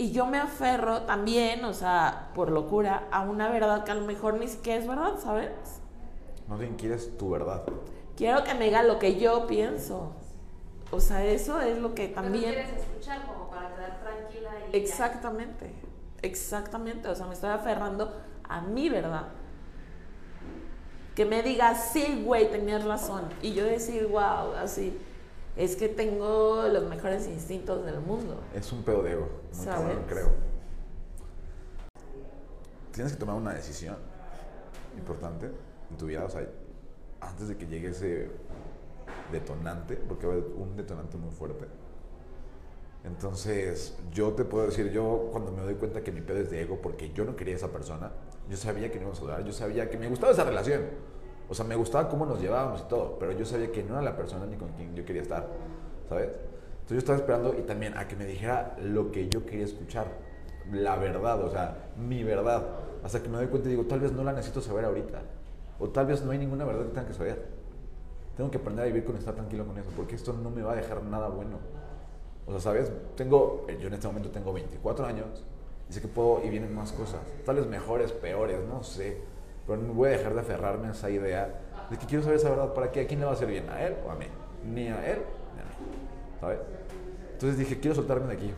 [0.00, 4.06] Y yo me aferro también, o sea, por locura, a una verdad que a lo
[4.06, 5.50] mejor ni siquiera es verdad, ¿sabes?
[6.48, 7.64] No bien quieres tu verdad.
[8.16, 10.14] Quiero que me diga lo que yo pienso.
[10.90, 12.44] O sea, eso es lo que Pero también...
[12.44, 14.78] quieres escuchar como para quedar tranquila y ya.
[14.78, 15.70] Exactamente,
[16.22, 17.06] exactamente.
[17.06, 18.10] O sea, me estoy aferrando
[18.48, 19.26] a mi verdad.
[21.14, 23.24] Que me diga, sí, güey, tenías razón.
[23.42, 24.98] Y yo decir, wow, así.
[25.56, 28.40] Es que tengo los mejores instintos del mundo.
[28.54, 29.28] Es un pedo de ego.
[29.56, 30.30] Muy creo.
[32.92, 33.96] Tienes que tomar una decisión
[34.96, 35.46] importante
[35.90, 36.46] en tu vida, o sea,
[37.20, 38.30] antes de que llegue ese
[39.32, 41.66] detonante, porque va a haber un detonante muy fuerte.
[43.04, 46.62] Entonces, yo te puedo decir, yo cuando me doy cuenta que mi pedo es de
[46.62, 48.12] ego, porque yo no quería a esa persona,
[48.48, 50.82] yo sabía que no íbamos a durar, yo sabía que me gustaba esa relación.
[51.50, 54.02] O sea, me gustaba cómo nos llevábamos y todo, pero yo sabía que no era
[54.02, 55.48] la persona ni con quien yo quería estar,
[56.08, 56.28] ¿sabes?
[56.28, 60.06] Entonces yo estaba esperando y también a que me dijera lo que yo quería escuchar,
[60.70, 62.64] la verdad, o sea, mi verdad.
[63.02, 65.22] Hasta que me doy cuenta y digo, tal vez no la necesito saber ahorita,
[65.80, 67.44] o tal vez no hay ninguna verdad que tenga que saber.
[68.36, 70.72] Tengo que aprender a vivir con estar tranquilo con eso, porque esto no me va
[70.72, 71.58] a dejar nada bueno.
[72.46, 72.92] O sea, ¿sabes?
[73.16, 75.44] Tengo, yo en este momento tengo 24 años
[75.90, 77.20] sé que puedo y vienen más cosas.
[77.44, 79.18] Tal vez mejores, peores, no sé.
[79.70, 81.48] Pero no voy a dejar de aferrarme a esa idea
[81.88, 83.70] de que quiero saber esa verdad para qué, a quién le va a hacer bien,
[83.70, 84.26] a él o a mí.
[84.64, 85.20] Ni a él
[85.54, 85.70] ni a mí.
[86.40, 86.58] ¿Sabes?
[87.34, 88.50] Entonces dije, quiero soltarme de aquí.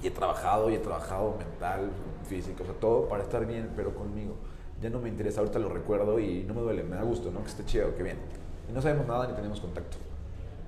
[0.00, 1.90] Y he trabajado y he trabajado mental,
[2.28, 4.36] físico, o sea, todo para estar bien, pero conmigo.
[4.80, 7.42] Ya no me interesa, ahorita lo recuerdo y no me duele, me da gusto, ¿no?
[7.42, 8.18] Que esté chido, que bien.
[8.68, 9.96] Y no sabemos nada ni tenemos contacto.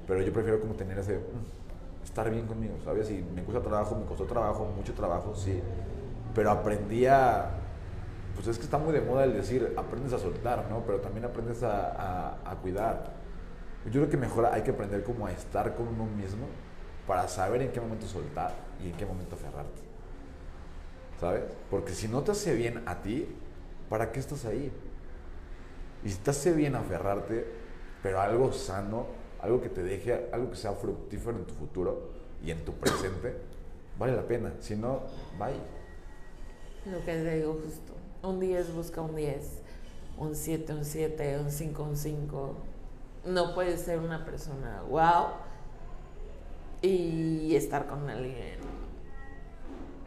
[0.09, 3.09] Pero yo prefiero como tener ese, mm, estar bien conmigo, ¿sabes?
[3.13, 5.61] Y me cuesta trabajo, me costó trabajo, mucho trabajo, sí.
[6.35, 7.62] Pero aprendí a,
[8.35, 10.83] pues es que está muy de moda el decir, aprendes a soltar, ¿no?
[10.87, 13.13] Pero también aprendes a, a, cuidar.
[13.87, 16.47] Yo creo que mejor hay que aprender como a estar con uno mismo
[17.07, 19.83] para saber en qué momento soltar y en qué momento aferrarte.
[21.21, 21.43] ¿Sabes?
[21.71, 23.29] Porque si no te hace bien a ti,
[23.89, 24.73] ¿para qué estás ahí?
[26.05, 27.47] Y si te hace bien aferrarte,
[28.03, 29.07] pero algo sano,
[29.41, 32.11] algo que te deje, algo que sea fructífero en tu futuro
[32.45, 33.37] y en tu presente,
[33.99, 34.53] vale la pena.
[34.61, 35.03] Si no,
[35.39, 35.55] bye.
[36.91, 38.02] Lo que te digo justo.
[38.23, 39.37] Un 10 busca un 10.
[40.19, 42.55] Un 7, un 7, un 5, un 5.
[43.27, 45.29] No puedes ser una persona wow
[46.83, 48.59] y estar con alguien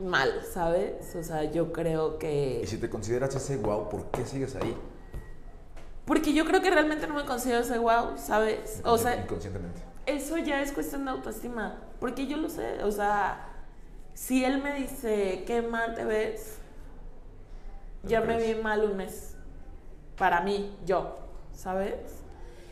[0.04, 1.16] mal, ¿sabes?
[1.16, 2.62] O sea, yo creo que...
[2.64, 4.76] Y si te consideras ese wow, ¿por qué sigues ahí?
[6.06, 8.82] Porque yo creo que realmente no me considero ese wow, ¿sabes?
[8.84, 9.82] O sea, Inconscientemente.
[10.06, 11.80] eso ya es cuestión de autoestima.
[12.00, 13.48] Porque yo lo sé, o sea,
[14.14, 16.58] si él me dice, qué mal te ves,
[18.06, 19.36] ¿Te ya me vi mal un mes.
[20.18, 21.18] Para mí, yo,
[21.54, 22.24] ¿sabes?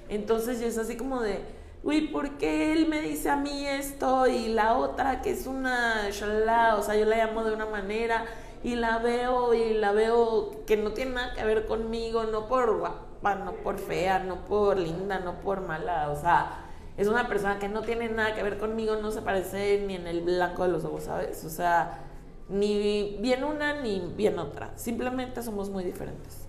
[0.10, 1.41] Entonces yo es así como de,
[1.84, 6.10] uy, ¿por qué él me dice a mí esto y la otra que es una
[6.12, 6.76] shalala?
[6.78, 8.26] O sea, yo la llamo de una manera
[8.63, 12.78] y la veo y la veo que no tiene nada que ver conmigo, no por
[12.78, 16.60] guapa, no por fea, no por linda, no por mala, o sea,
[16.96, 20.08] es una persona que no tiene nada que ver conmigo, no se parece ni en
[20.08, 21.43] el blanco de los ojos, ¿sabes?
[21.43, 22.03] O sea,
[22.49, 26.47] ni bien una ni bien otra, simplemente somos muy diferentes.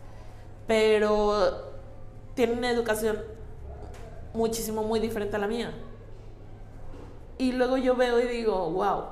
[0.67, 1.73] Pero
[2.35, 3.19] tiene una educación
[4.33, 5.73] muchísimo muy diferente a la mía.
[7.39, 9.05] Y luego yo veo y digo, wow,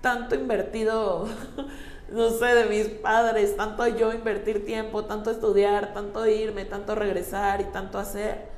[0.00, 1.26] tanto invertido,
[2.12, 7.60] no sé, de mis padres, tanto yo invertir tiempo, tanto estudiar, tanto irme, tanto regresar
[7.60, 8.48] y tanto hacer,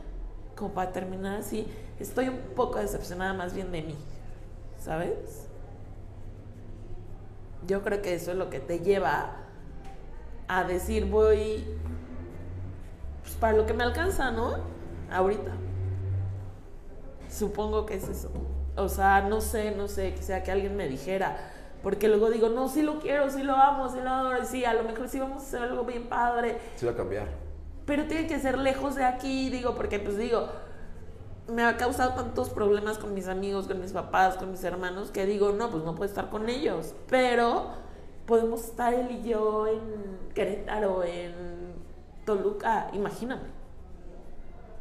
[0.57, 1.67] como para terminar así.
[1.99, 3.97] Estoy un poco decepcionada más bien de mí,
[4.79, 5.50] ¿sabes?
[7.67, 9.37] Yo creo que eso es lo que te lleva
[10.49, 11.65] a decir, voy
[13.23, 14.57] pues, para lo que me alcanza, ¿no?
[15.11, 15.53] Ahorita.
[17.29, 18.31] Supongo que es eso.
[18.77, 21.37] O sea, no sé, no sé, que sea que alguien me dijera.
[21.83, 24.75] Porque luego digo, no, sí lo quiero, sí lo amo, sí lo adoro, sí, a
[24.75, 26.59] lo mejor sí vamos a hacer algo bien padre.
[26.77, 27.29] Se va a cambiar.
[27.87, 30.49] Pero tiene que ser lejos de aquí, digo, porque pues digo,
[31.53, 35.27] me ha causado tantos problemas con mis amigos, con mis papás, con mis hermanos, que
[35.27, 36.95] digo, no, pues no puedo estar con ellos.
[37.09, 37.67] Pero
[38.27, 39.81] podemos estar él y yo en
[40.35, 41.33] Querétaro, en
[42.25, 43.43] Toluca, imagíname.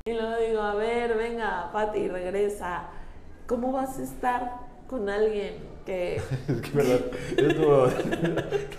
[0.05, 2.83] Y luego digo, a ver, venga, Pati, regresa.
[3.47, 5.55] ¿Cómo vas a estar con alguien
[5.85, 6.15] que...
[6.47, 6.99] Es que verdad.
[7.37, 7.87] Es como.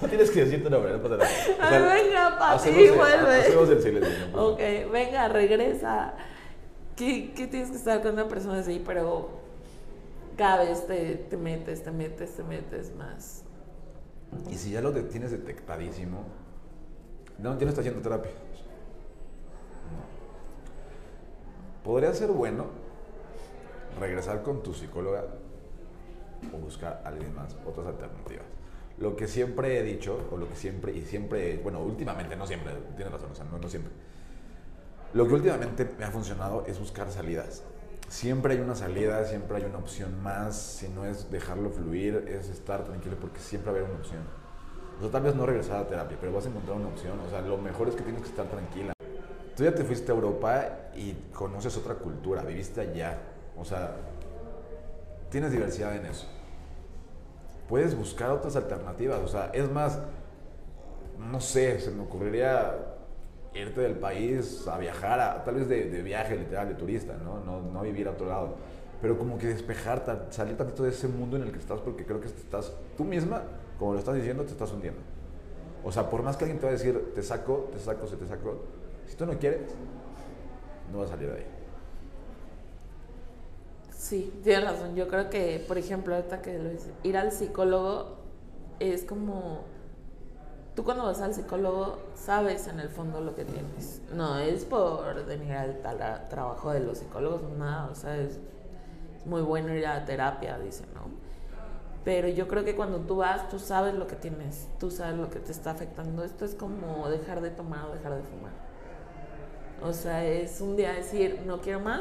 [0.03, 1.31] no tienes que decirte nombre, no pasa nada.
[1.59, 3.41] O A sea, ver, venga, Pati, hacemos el- vuelve.
[3.41, 4.13] Hacemos el silencio.
[4.33, 4.47] ¿no?
[4.49, 4.61] Ok,
[4.93, 6.15] venga, regresa.
[7.01, 8.83] ¿Qué, qué tienes que estar con una persona así?
[8.85, 9.31] Pero
[10.37, 13.43] cada vez te, te metes, te metes, te metes más.
[14.51, 16.25] Y si ya lo tienes detectadísimo,
[17.39, 18.33] no tienes está haciendo terapia.
[21.83, 21.91] No.
[21.91, 22.67] Podría ser bueno
[23.99, 25.25] regresar con tu psicóloga
[26.53, 28.45] o buscar a alguien más, otras alternativas.
[28.99, 32.75] Lo que siempre he dicho, o lo que siempre, y siempre, bueno, últimamente, no siempre,
[32.95, 33.91] tienes razón, o sea, no, no siempre.
[35.13, 37.65] Lo que últimamente me ha funcionado es buscar salidas.
[38.09, 40.57] Siempre hay una salida, siempre hay una opción más.
[40.57, 44.23] Si no es dejarlo fluir, es estar tranquilo porque siempre va a haber una opción.
[44.99, 47.19] O sea, tal vez no regresar a terapia, pero vas a encontrar una opción.
[47.27, 48.93] O sea, lo mejor es que tienes que estar tranquila.
[49.57, 53.19] Tú ya te fuiste a Europa y conoces otra cultura, viviste allá.
[53.59, 53.97] O sea,
[55.29, 56.29] tienes diversidad en eso.
[57.69, 59.19] Puedes buscar otras alternativas.
[59.25, 59.99] O sea, es más,
[61.19, 62.90] no sé, se me ocurriría
[63.55, 67.41] irte del país a viajar, a, tal vez de, de viaje literal, de turista, ¿no?
[67.41, 67.61] ¿no?
[67.61, 68.55] No vivir a otro lado.
[69.01, 72.21] Pero como que despejar, salir tantito de ese mundo en el que estás, porque creo
[72.21, 73.43] que estás, tú misma,
[73.79, 75.01] como lo estás diciendo, te estás hundiendo.
[75.83, 78.17] O sea, por más que alguien te va a decir, te saco, te saco, se
[78.17, 78.65] te saco,
[79.07, 79.75] si tú no quieres,
[80.93, 81.47] no vas a salir de ahí.
[83.97, 84.95] Sí, tienes razón.
[84.97, 88.17] Yo creo que, por ejemplo, ahorita que lo dices, ir al psicólogo
[88.79, 89.65] es como.
[90.81, 94.01] Tú cuando vas al psicólogo sabes en el fondo lo que tienes.
[94.15, 97.91] No es por denigrar el tal- trabajo de los psicólogos, nada.
[97.93, 98.39] O sea, es,
[99.19, 101.03] es muy bueno ir a terapia, dicen, ¿no?
[102.03, 105.29] Pero yo creo que cuando tú vas, tú sabes lo que tienes, tú sabes lo
[105.29, 106.25] que te está afectando.
[106.25, 108.53] Esto es como dejar de tomar o dejar de fumar.
[109.83, 112.01] O sea, es un día decir, no quiero más,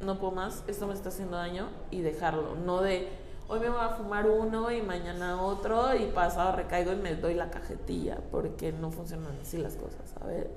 [0.00, 2.54] no puedo más, esto me está haciendo daño y dejarlo.
[2.64, 3.10] No de,
[3.48, 7.34] hoy me voy a fumar uno y mañana otro y pasado recaigo y me doy
[7.34, 10.48] la cajetilla, porque no funcionan así las cosas, ¿sabes?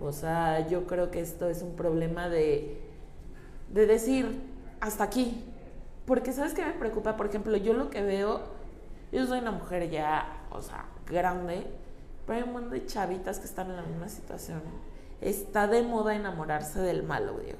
[0.00, 2.80] O sea, yo creo que esto es un problema de,
[3.70, 4.40] de decir,
[4.80, 5.44] hasta aquí.
[6.06, 7.16] Porque, ¿sabes qué me preocupa?
[7.16, 8.40] Por ejemplo, yo lo que veo,
[9.12, 11.66] yo soy una mujer ya, o sea, grande,
[12.26, 14.62] pero hay un montón de chavitas que están en la misma situación.
[15.20, 17.58] Está de moda enamorarse del malo, Diego.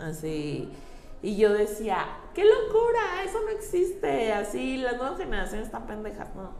[0.00, 0.72] Así.
[1.20, 2.06] Y yo decía,
[2.38, 3.24] ¡qué locura!
[3.24, 4.32] Eso no existe.
[4.32, 6.52] Así, las nuevas generaciones están pendejas, ¿no?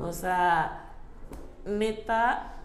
[0.00, 0.92] O sea,
[1.64, 2.62] neta,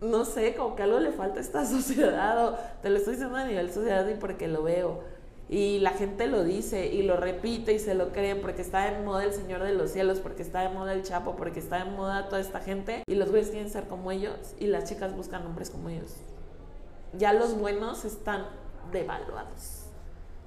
[0.00, 2.80] no sé, como que algo le falta a esta sociedad.
[2.80, 5.02] Te lo estoy diciendo a nivel sociedad y porque lo veo.
[5.50, 8.98] Y la gente lo dice y lo repite y se lo creen porque está de
[9.04, 11.90] moda el Señor de los Cielos, porque está de moda el Chapo, porque está de
[11.90, 13.02] moda toda esta gente.
[13.06, 16.14] Y los güeyes quieren ser como ellos y las chicas buscan hombres como ellos.
[17.12, 18.46] Ya los buenos están
[18.90, 19.85] devaluados.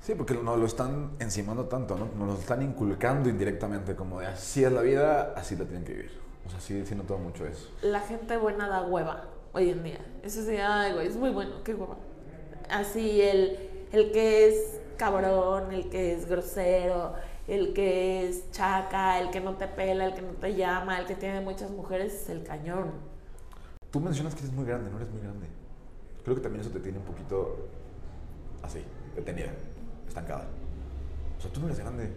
[0.02, 2.08] Sí, porque nos lo están encimando tanto, ¿no?
[2.18, 5.93] Nos lo están inculcando indirectamente, como de así es la vida, así la tienen que
[5.93, 6.12] vivir.
[6.45, 7.70] O sea, sí, sí noto mucho eso.
[7.82, 10.00] La gente buena da hueva hoy en día.
[10.24, 11.97] Eso sí, ay, güey, es muy bueno, qué hueva.
[12.70, 17.14] Así, el, el que es cabrón, el que es grosero,
[17.47, 21.06] el que es chaca, el que no te pela, el que no te llama, el
[21.06, 22.91] que tiene muchas mujeres, es el cañón.
[23.91, 25.47] Tú mencionas que eres muy grande, no eres muy grande.
[26.24, 27.68] Creo que también eso te tiene un poquito
[28.62, 28.84] así,
[29.16, 29.52] detenida,
[30.10, 30.47] estancada.
[31.38, 32.12] O sea, tú no eres grande.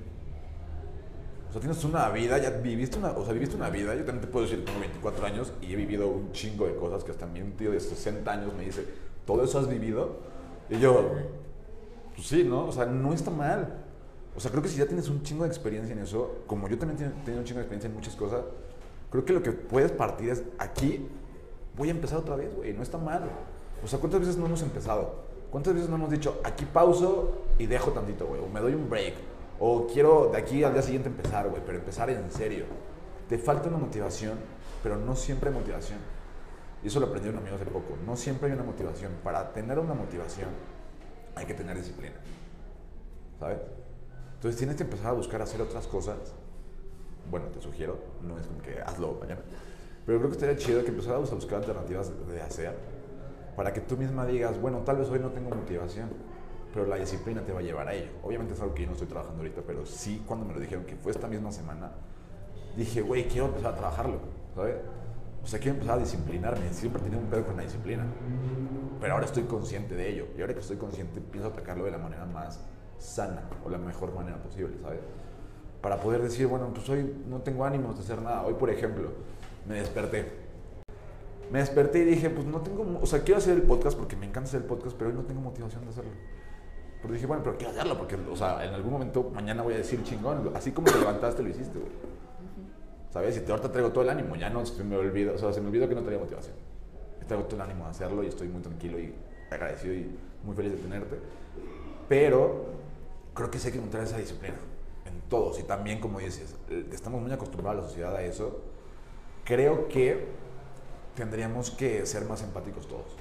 [1.48, 3.94] O sea, tienes una vida, ya viviste una, o sea, viviste una vida.
[3.94, 7.04] Yo también te puedo decir tengo 24 años y he vivido un chingo de cosas
[7.04, 8.86] que hasta mi tío de 60 años me dice,
[9.26, 10.16] ¿todo eso has vivido?
[10.70, 11.10] Y yo,
[12.14, 12.66] pues sí, ¿no?
[12.66, 13.84] O sea, no está mal.
[14.34, 16.78] O sea, creo que si ya tienes un chingo de experiencia en eso, como yo
[16.78, 18.42] también he tenido un chingo de experiencia en muchas cosas,
[19.10, 21.06] creo que lo que puedes partir es aquí,
[21.76, 23.24] voy a empezar otra vez, güey, no está mal.
[23.84, 25.31] O sea, ¿cuántas veces no hemos empezado?
[25.52, 28.40] ¿Cuántas veces no hemos dicho, aquí pauso y dejo tantito, güey?
[28.40, 29.12] O me doy un break.
[29.60, 32.64] O quiero de aquí al día siguiente empezar, güey, pero empezar en serio.
[33.28, 34.38] Te falta una motivación,
[34.82, 35.98] pero no siempre hay motivación.
[36.82, 37.98] Y eso lo aprendí un amigo hace poco.
[38.06, 39.12] No siempre hay una motivación.
[39.22, 40.48] Para tener una motivación
[41.34, 42.16] hay que tener disciplina.
[43.38, 43.58] ¿Sabes?
[44.36, 46.16] Entonces tienes que empezar a buscar hacer otras cosas.
[47.30, 49.42] Bueno, te sugiero, no es como que hazlo mañana.
[50.06, 52.74] Pero creo que estaría chido que empezaras a buscar alternativas de hacer
[53.56, 56.08] para que tú misma digas, bueno, tal vez hoy no tengo motivación,
[56.72, 58.10] pero la disciplina te va a llevar a ello.
[58.22, 60.84] Obviamente es algo que yo no estoy trabajando ahorita, pero sí cuando me lo dijeron
[60.84, 61.92] que fue esta misma semana,
[62.76, 64.18] dije, güey, quiero empezar a trabajarlo,
[64.54, 64.76] ¿sabes?
[65.42, 66.72] O sea, quiero empezar a disciplinarme.
[66.72, 68.04] Siempre he tenido un pedo con la disciplina.
[69.00, 70.26] Pero ahora estoy consciente de ello.
[70.38, 72.60] Y ahora que estoy consciente, pienso atacarlo de la manera más
[72.98, 75.00] sana o la mejor manera posible, ¿sabes?
[75.80, 78.42] Para poder decir, bueno, pues hoy no tengo ánimos de hacer nada.
[78.42, 79.10] Hoy, por ejemplo,
[79.68, 80.30] me desperté.
[81.52, 84.24] Me desperté y dije, pues no tengo, o sea, quiero hacer el podcast porque me
[84.24, 86.10] encanta hacer el podcast, pero hoy no tengo motivación de hacerlo.
[87.02, 89.76] Pero dije, bueno, pero quiero hacerlo porque, o sea, en algún momento mañana voy a
[89.76, 91.92] decir chingón, así como te levantaste, lo hiciste, güey.
[93.10, 93.36] ¿Sabes?
[93.36, 95.60] Y te, ahorita traigo todo el ánimo, ya no se me olvidó, o sea, se
[95.60, 96.56] me olvidó que no tenía motivación.
[97.28, 99.14] Traigo todo el ánimo de hacerlo y estoy muy tranquilo y
[99.50, 100.10] agradecido y
[100.44, 101.18] muy feliz de tenerte.
[102.08, 102.64] Pero
[103.34, 104.56] creo que sí hay que encontrar esa disciplina
[105.04, 105.60] en todos.
[105.60, 108.62] Y también, como dices, eh, estamos muy acostumbrados a la sociedad a eso.
[109.44, 110.40] Creo que
[111.14, 113.16] tendríamos que ser más empáticos todos.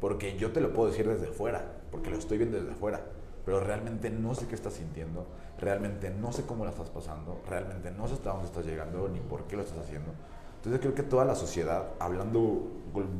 [0.00, 3.00] Porque yo te lo puedo decir desde fuera, porque lo estoy viendo desde afuera,
[3.44, 5.26] pero realmente no sé qué estás sintiendo,
[5.58, 9.20] realmente no sé cómo la estás pasando, realmente no sé hasta dónde estás llegando ni
[9.20, 10.12] por qué lo estás haciendo.
[10.56, 12.70] Entonces creo que toda la sociedad, hablando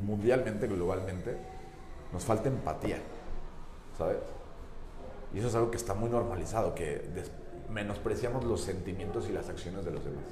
[0.02, 1.36] mundialmente, globalmente,
[2.12, 2.98] nos falta empatía,
[3.98, 4.18] ¿sabes?
[5.34, 7.02] Y eso es algo que está muy normalizado, que
[7.70, 10.24] menospreciamos los sentimientos y las acciones de los demás.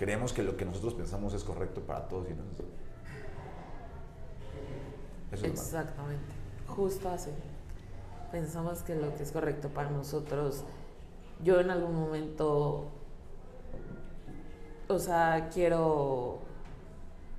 [0.00, 2.42] Creemos que lo que nosotros pensamos es correcto para todos y no
[5.30, 5.46] es así.
[5.46, 6.32] Exactamente,
[6.68, 7.28] justo así.
[8.32, 10.64] Pensamos que lo que es correcto para nosotros,
[11.44, 12.86] yo en algún momento,
[14.88, 16.38] o sea, quiero,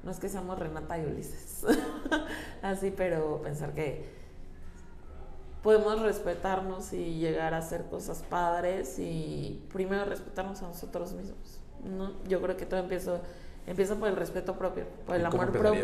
[0.03, 1.65] no es que seamos Renata y Ulises,
[2.61, 4.07] así, pero pensar que
[5.63, 11.60] podemos respetarnos y llegar a hacer cosas padres y primero respetarnos a nosotros mismos.
[11.83, 12.13] ¿No?
[12.27, 13.19] Yo creo que todo empieza,
[13.67, 15.83] empieza por el respeto propio, por el ¿Y cómo amor propio.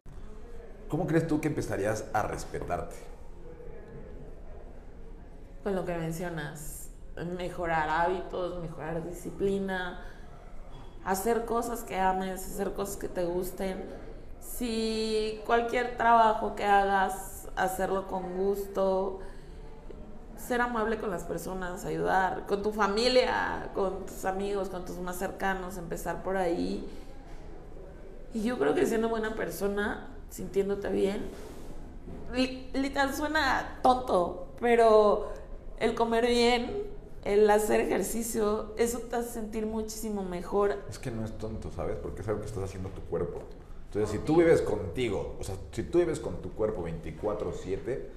[0.89, 2.95] ¿Cómo crees tú que empezarías a respetarte?
[5.68, 6.91] con lo que mencionas,
[7.38, 10.00] mejorar hábitos, mejorar disciplina,
[11.04, 13.84] hacer cosas que ames, hacer cosas que te gusten.
[14.39, 19.20] Si cualquier trabajo que hagas, hacerlo con gusto,
[20.38, 25.18] ser amable con las personas, ayudar, con tu familia, con tus amigos, con tus más
[25.18, 26.88] cercanos, empezar por ahí.
[28.34, 31.22] Y yo creo que siendo buena persona, sintiéndote bien,
[32.34, 35.30] li- literal suena tonto, pero
[35.80, 36.84] el comer bien,
[37.24, 40.78] el hacer ejercicio, eso te hace sentir muchísimo mejor.
[40.90, 41.98] Es que no es tonto, ¿sabes?
[41.98, 43.42] Porque es algo que estás haciendo tu cuerpo.
[43.88, 48.10] Entonces, si tú vives contigo, o sea, si tú vives con tu cuerpo 24/7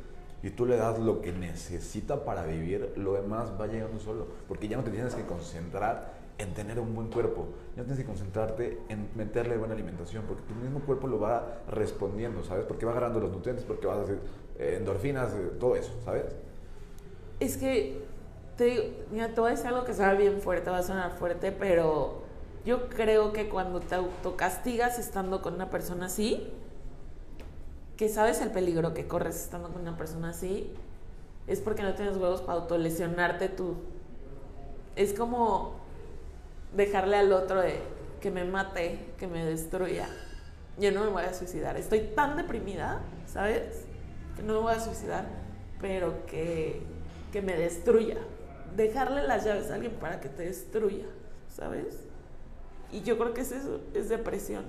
[0.43, 4.27] y tú le das lo que necesita para vivir, lo demás va llegando solo.
[4.49, 7.49] Porque ya no te tienes que concentrar en tener un buen cuerpo.
[7.77, 11.63] Ya no tienes que concentrarte en meterle buena alimentación, porque tu mismo cuerpo lo va
[11.69, 12.65] respondiendo, ¿sabes?
[12.65, 14.19] Porque va agarrando los nutrientes, porque vas a hacer
[14.59, 16.25] eh, endorfinas, eh, todo eso, ¿sabes?
[17.39, 18.03] Es que,
[18.57, 22.23] te digo, mira, a decir algo que suena bien fuerte, va a sonar fuerte, pero
[22.65, 26.53] yo creo que cuando te autocastigas estando con una persona así,
[28.01, 30.73] que sabes el peligro que corres estando con una persona así,
[31.47, 33.75] es porque no tienes huevos para autolesionarte tú.
[34.97, 35.75] Es como
[36.75, 37.79] dejarle al otro de
[38.23, 40.09] que me mate, que me destruya.
[40.79, 41.77] Yo no me voy a suicidar.
[41.77, 43.85] Estoy tan deprimida, ¿sabes?
[44.35, 45.27] Que no me voy a suicidar.
[45.79, 46.81] pero que,
[47.35, 48.17] que me destruya.
[48.77, 51.05] Dejarle las llaves a alguien para que te destruya,
[51.55, 51.99] ¿sabes?
[52.93, 54.65] Y yo creo que es eso, es depresión.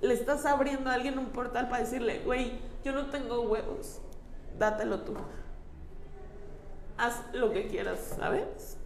[0.00, 4.00] Le estás abriendo a alguien un portal para decirle, güey, yo no tengo huevos,
[4.58, 5.14] dátelo tú.
[6.98, 8.78] Haz lo que quieras, ¿sabes?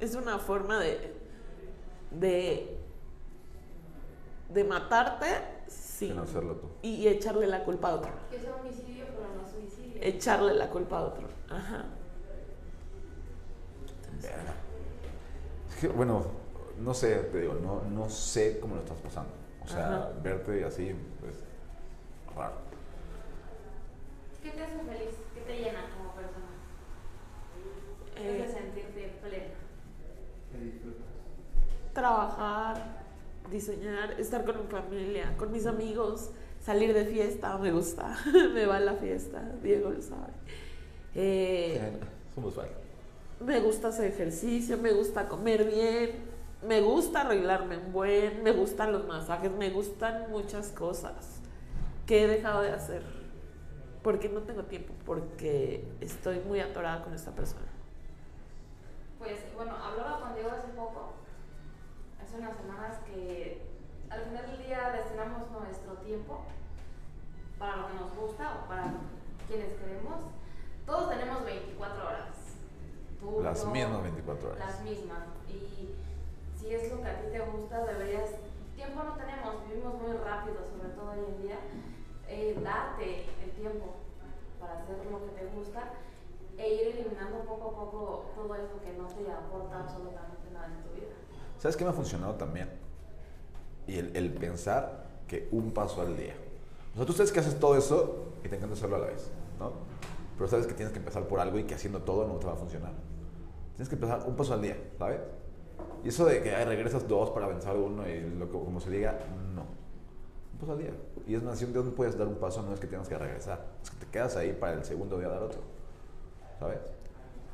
[0.00, 1.14] Es una forma de,
[2.10, 2.76] de,
[4.52, 5.26] de matarte
[5.68, 6.68] sin, Sin hacerlo tú.
[6.82, 8.10] y echarle la culpa a otro.
[8.30, 10.00] Que es homicidio, pero no suicidio.
[10.02, 11.28] Echarle la culpa a otro.
[11.48, 11.84] Ajá.
[14.22, 14.54] Verga.
[15.70, 16.24] Es que, bueno,
[16.80, 19.30] no sé, te digo, no, no sé cómo lo estás pasando.
[19.64, 20.08] O sea, Ajá.
[20.22, 21.34] verte así, pues,
[22.36, 22.54] raro.
[24.42, 25.14] ¿Qué te hace feliz?
[25.34, 26.44] ¿Qué te llena como persona?
[28.14, 29.44] ¿Qué te Eh, hace sentirte plena?
[30.52, 31.00] ¿Qué disfrutas?
[31.94, 32.76] trabajar,
[33.52, 38.16] diseñar, estar con mi familia, con mis amigos, salir de fiesta, me gusta,
[38.52, 40.32] me va a la fiesta, Diego lo sabe.
[41.14, 41.80] Eh,
[42.34, 42.66] Somos fan.
[43.46, 46.10] me gusta hacer ejercicio, me gusta comer bien,
[46.66, 51.40] me gusta arreglarme en buen, me gustan los masajes, me gustan muchas cosas
[52.06, 53.02] que he dejado de hacer
[54.04, 57.66] porque no tengo tiempo, porque estoy muy atorada con esta persona.
[59.18, 61.14] Pues bueno, hablaba con Diego hace poco,
[62.22, 63.62] hace unas semanas, que
[64.10, 66.44] al final del día destinamos nuestro tiempo
[67.58, 68.92] para lo que nos gusta o para
[69.48, 70.24] quienes queremos.
[70.84, 72.58] Todos tenemos 24 horas.
[73.18, 74.58] Tú, Las yo, mismas 24 horas.
[74.58, 75.22] Las mismas.
[75.48, 75.94] Y
[76.64, 78.30] si es lo que a ti te gusta, deberías.
[78.74, 81.58] Tiempo no tenemos, vivimos muy rápido, sobre todo hoy en día.
[82.26, 83.96] Eh, date el tiempo
[84.58, 85.92] para hacer lo que te gusta
[86.56, 90.82] e ir eliminando poco a poco todo eso que no te aporta absolutamente nada en
[90.82, 91.12] tu vida.
[91.58, 92.70] ¿Sabes qué me ha funcionado también?
[93.86, 96.34] Y el, el pensar que un paso al día.
[96.94, 99.30] O sea, tú sabes que haces todo eso y te encanta hacerlo a la vez,
[99.58, 99.72] ¿no?
[100.38, 102.54] Pero sabes que tienes que empezar por algo y que haciendo todo no te va
[102.54, 102.92] a funcionar.
[103.76, 105.20] Tienes que empezar un paso al día, ¿sabes?
[106.04, 109.18] Y eso de que ay, regresas dos para avanzar uno y lo como se diga,
[109.54, 109.62] no.
[110.52, 110.90] Un paso al día.
[111.26, 113.08] Y es más, si un día no puedes dar un paso, no es que tengas
[113.08, 113.64] que regresar.
[113.82, 115.60] Es que te quedas ahí para el segundo día dar otro.
[116.58, 116.78] ¿Sabes?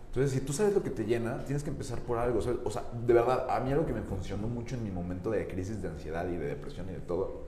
[0.08, 2.42] Entonces, si tú sabes lo que te llena, tienes que empezar por algo.
[2.42, 2.58] ¿sabes?
[2.64, 5.46] O sea, de verdad, a mí algo que me funcionó mucho en mi momento de
[5.46, 7.42] crisis de ansiedad y de depresión y de todo,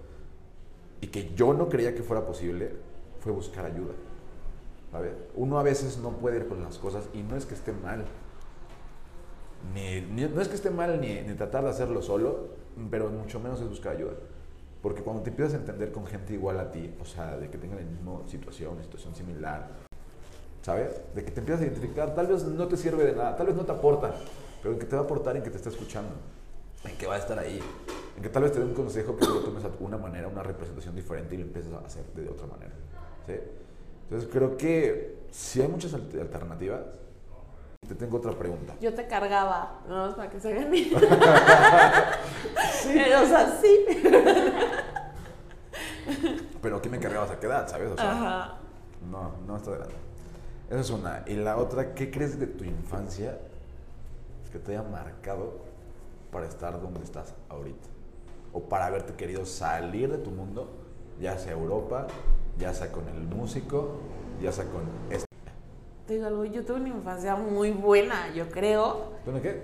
[1.00, 2.70] y que yo no creía que fuera posible,
[3.18, 3.94] fue buscar ayuda.
[4.92, 5.12] ¿Sabes?
[5.34, 8.05] Uno a veces no puede ir con las cosas y no es que esté mal.
[9.74, 12.48] Ni, no es que esté mal ni, ni tratar de hacerlo solo,
[12.90, 14.12] pero mucho menos es buscar ayuda.
[14.82, 17.58] Porque cuando te empiezas a entender con gente igual a ti, o sea, de que
[17.58, 19.68] tengan la misma situación, situación similar,
[20.62, 21.00] ¿sabes?
[21.14, 23.54] De que te empiezas a identificar, tal vez no te sirve de nada, tal vez
[23.54, 24.12] no te aporta,
[24.60, 26.10] pero en que te va a aportar en que te está escuchando,
[26.84, 27.60] en que va a estar ahí,
[28.16, 30.26] en que tal vez te dé un consejo que tú lo tomes a una manera,
[30.26, 32.72] una representación diferente y lo empieces a hacer de otra manera,
[33.26, 33.34] ¿sí?
[34.04, 36.80] Entonces creo que si hay muchas alter- alternativas,
[37.86, 38.74] te tengo otra pregunta.
[38.80, 40.94] Yo te cargaba, no para que se hagan bien.
[40.94, 41.00] o
[43.26, 43.86] sea, sí.
[46.62, 47.90] Pero ¿qué me cargabas a qué edad, sabes?
[47.90, 48.54] O sea, Ajá.
[49.10, 49.96] No, no está adelante.
[50.70, 51.24] Esa es una.
[51.26, 53.38] Y la otra, ¿qué crees de tu infancia
[54.52, 55.60] que te haya marcado
[56.30, 57.88] para estar donde estás ahorita?
[58.52, 60.70] O para haberte querido salir de tu mundo,
[61.20, 62.06] ya sea Europa,
[62.58, 63.96] ya sea con el músico,
[64.40, 65.26] ya sea con este.
[66.12, 69.12] Te digo algo, yo tuve una infancia muy buena, yo creo.
[69.24, 69.62] ¿Bueno qué?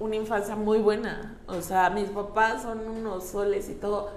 [0.00, 1.38] Una infancia muy buena.
[1.46, 4.10] O sea, mis papás son unos soles y todo.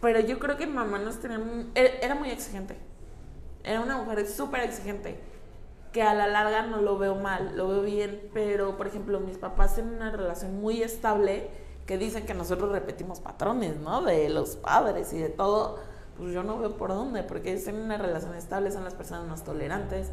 [0.00, 1.38] Pero yo creo que mi mamá nos tenía.
[1.38, 2.78] mu- Era muy exigente.
[3.64, 5.20] Era una mujer súper exigente.
[5.92, 8.30] Que a la larga no lo veo mal, lo veo bien.
[8.32, 11.50] Pero, por ejemplo, mis papás tienen una relación muy estable
[11.84, 14.00] que dicen que nosotros repetimos patrones, ¿no?
[14.00, 15.80] De los padres y de todo.
[16.16, 19.44] Pues yo no veo por dónde, porque tienen una relación estable, son las personas más
[19.44, 20.08] tolerantes.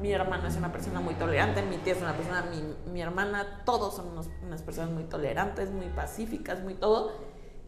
[0.00, 2.46] Mi hermano es una persona muy tolerante, mi tía es una persona,
[2.90, 4.06] mi, hermana, todos son
[4.46, 7.12] unas personas muy tolerantes, muy pacíficas, muy todo.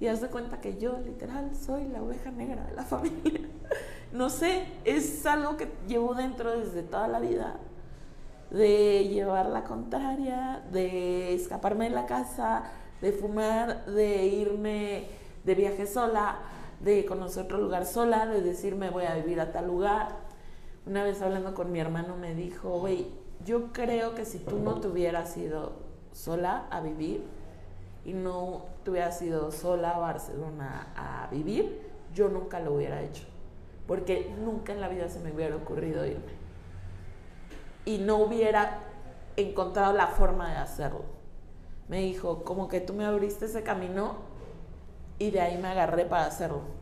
[0.00, 3.48] Y haz de cuenta que yo, literal, soy la oveja negra de la familia.
[4.12, 7.56] No sé, es algo que llevo dentro desde toda la vida.
[8.50, 12.64] De llevar la contraria, de escaparme de la casa,
[13.00, 15.06] de fumar, de irme
[15.44, 16.38] de viaje sola,
[16.80, 20.16] de conocer otro lugar sola, de decirme voy a vivir a tal lugar.
[20.84, 23.06] Una vez hablando con mi hermano me dijo, güey,
[23.44, 25.74] yo creo que si tú no te hubieras ido
[26.12, 27.24] sola a vivir
[28.04, 33.24] y no te hubieras ido sola a Barcelona a vivir, yo nunca lo hubiera hecho.
[33.86, 36.32] Porque nunca en la vida se me hubiera ocurrido irme.
[37.84, 38.80] Y no hubiera
[39.36, 41.04] encontrado la forma de hacerlo.
[41.88, 44.16] Me dijo, como que tú me abriste ese camino
[45.18, 46.81] y de ahí me agarré para hacerlo.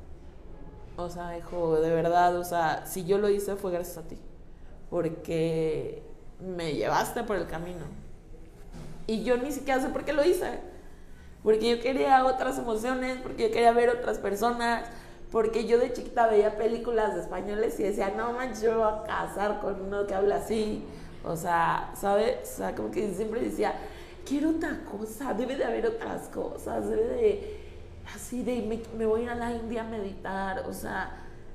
[1.03, 4.16] O sea, dijo, de verdad, o sea, si yo lo hice fue gracias a ti.
[4.88, 6.03] Porque
[6.40, 7.84] me llevaste por el camino.
[9.07, 10.61] Y yo ni siquiera sé por qué lo hice.
[11.42, 14.84] Porque yo quería otras emociones, porque yo quería ver otras personas,
[15.30, 19.03] porque yo de chiquita veía películas de españoles y decía, no manches, yo voy a
[19.05, 20.84] casar con uno que habla así.
[21.24, 22.38] O sea, ¿sabes?
[22.42, 23.74] O sea, como que siempre decía,
[24.24, 27.59] quiero otra cosa, debe de haber otras cosas, debe de,
[28.14, 30.64] así de, me, me voy a ir a la India a meditar.
[30.68, 31.11] O sea,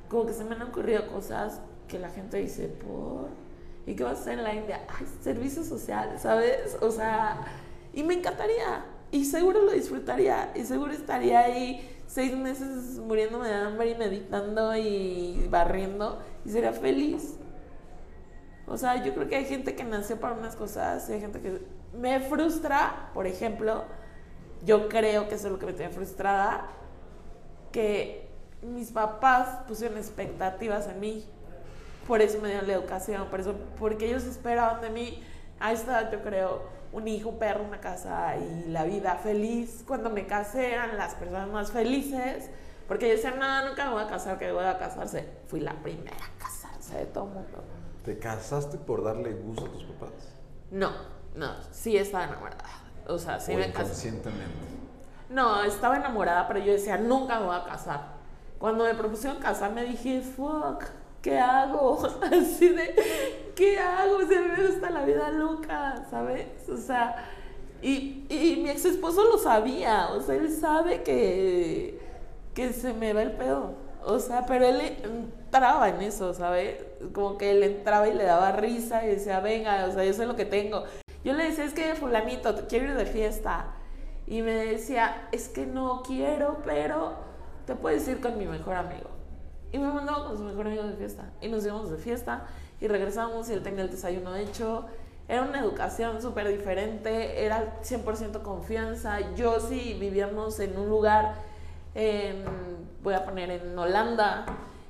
[0.10, 3.30] como que se me han ocurrido cosas que la gente dice, ¿por?
[3.86, 4.82] ¿Y qué vas a hacer en la India?
[4.88, 6.78] Ay, servicio social, ¿sabes?
[6.82, 7.38] O sea,
[7.94, 8.86] y me encantaría.
[9.12, 10.52] Y seguro lo disfrutaría.
[10.56, 16.20] Y seguro estaría ahí seis meses muriéndome de hambre y meditando y barriendo.
[16.46, 17.36] Y sería feliz.
[18.68, 21.40] O sea, yo creo que hay gente que nació para unas cosas y hay gente
[21.40, 21.62] que
[21.96, 23.84] me frustra, por ejemplo,
[24.66, 26.68] yo creo que eso es lo que me tiene frustrada,
[27.72, 28.28] que
[28.62, 31.26] mis papás pusieron expectativas en mí
[32.08, 35.24] por eso me dieron la educación, por eso, porque ellos esperaban de mí,
[35.60, 39.84] a esta edad yo creo, un hijo, un perro, una casa y la vida feliz.
[39.88, 42.50] Cuando me casé eran las personas más felices,
[42.88, 45.28] porque yo decía, no, nunca me voy a casar, que voy a casarse.
[45.48, 47.64] Fui la primera a casarse de todo el mundo.
[48.04, 50.12] ¿Te casaste por darle gusto a tus papás?
[50.70, 50.92] No,
[51.36, 52.85] no, sí estaba enamorada.
[53.08, 53.82] O sea, sí ¿O me casé.
[54.10, 54.66] inconscientemente?
[55.30, 58.16] No, estaba enamorada, pero yo decía, nunca me voy a casar.
[58.60, 60.84] Cuando me propusieron casarme dije, fuck,
[61.22, 62.00] ¿qué hago?
[62.22, 64.20] Así de, ¿qué hago?
[64.28, 66.48] Si a mí me gusta la vida loca, ¿sabes?
[66.70, 67.16] O sea,
[67.82, 72.00] y, y mi ex esposo lo sabía, o sea, él sabe que,
[72.54, 73.74] que se me va el pedo.
[74.04, 76.76] O sea, pero él entraba en eso, ¿sabes?
[77.14, 80.26] Como que él entraba y le daba risa y decía, venga, o sea, yo sé
[80.28, 80.84] lo que tengo.
[81.26, 83.66] Yo le decía, es que fulanito, te quiero ir de fiesta.
[84.28, 87.16] Y me decía, es que no quiero, pero
[87.66, 89.10] te puedes ir con mi mejor amigo.
[89.72, 91.32] Y me mandaba con su mejor amigo de fiesta.
[91.42, 92.46] Y nos íbamos de fiesta
[92.80, 94.86] y regresamos y él tenía el desayuno hecho.
[95.28, 99.34] Era una educación súper diferente, era 100% confianza.
[99.34, 101.34] Yo sí vivíamos en un lugar,
[101.96, 102.46] en,
[103.02, 104.46] voy a poner en Holanda,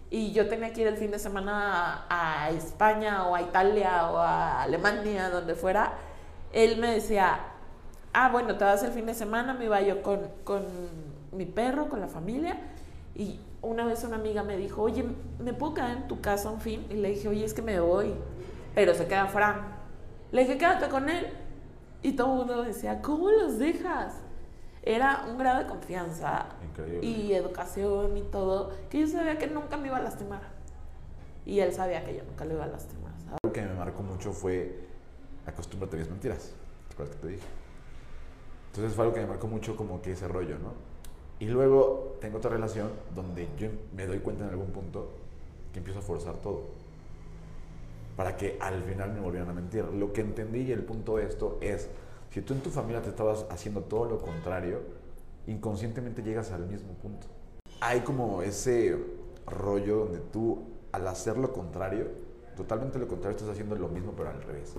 [0.09, 4.11] y yo tenía que ir el fin de semana a, a España o a Italia
[4.11, 5.93] o a Alemania, donde fuera.
[6.55, 7.37] Él me decía,
[8.13, 10.63] ah, bueno, te vas el fin de semana, me iba yo con, con
[11.33, 12.57] mi perro, con la familia.
[13.13, 15.05] Y una vez una amiga me dijo, oye,
[15.37, 16.87] ¿me puedo quedar en tu casa un fin?
[16.89, 18.13] Y le dije, oye, es que me voy.
[18.73, 19.75] Pero se queda Fran.
[20.31, 21.27] Le dije, quédate con él.
[22.01, 24.13] Y todo el mundo decía, ¿cómo los dejas?
[24.81, 27.05] Era un grado de confianza Increíble.
[27.05, 30.41] y educación y todo, que yo sabía que nunca me iba a lastimar.
[31.45, 33.11] Y él sabía que yo nunca lo iba a lastimar.
[33.17, 33.39] ¿sabes?
[33.43, 34.94] Algo que me marcó mucho fue
[35.45, 36.53] acostúmbrate a mis mentiras.
[36.87, 37.47] ¿Te acuerdas que te dije?
[38.67, 40.73] Entonces fue algo que me marcó mucho como que ese rollo, ¿no?
[41.39, 45.09] Y luego tengo otra relación donde yo me doy cuenta en algún punto
[45.73, 46.63] que empiezo a forzar todo.
[48.15, 49.83] Para que al final me volvieran a mentir.
[49.85, 51.89] Lo que entendí y el punto de esto es,
[52.31, 54.81] si tú en tu familia te estabas haciendo todo lo contrario,
[55.47, 57.27] inconscientemente llegas al mismo punto.
[57.81, 58.97] Hay como ese
[59.45, 62.07] rollo donde tú al hacer lo contrario,
[62.55, 64.73] totalmente lo contrario, estás haciendo lo mismo pero al revés.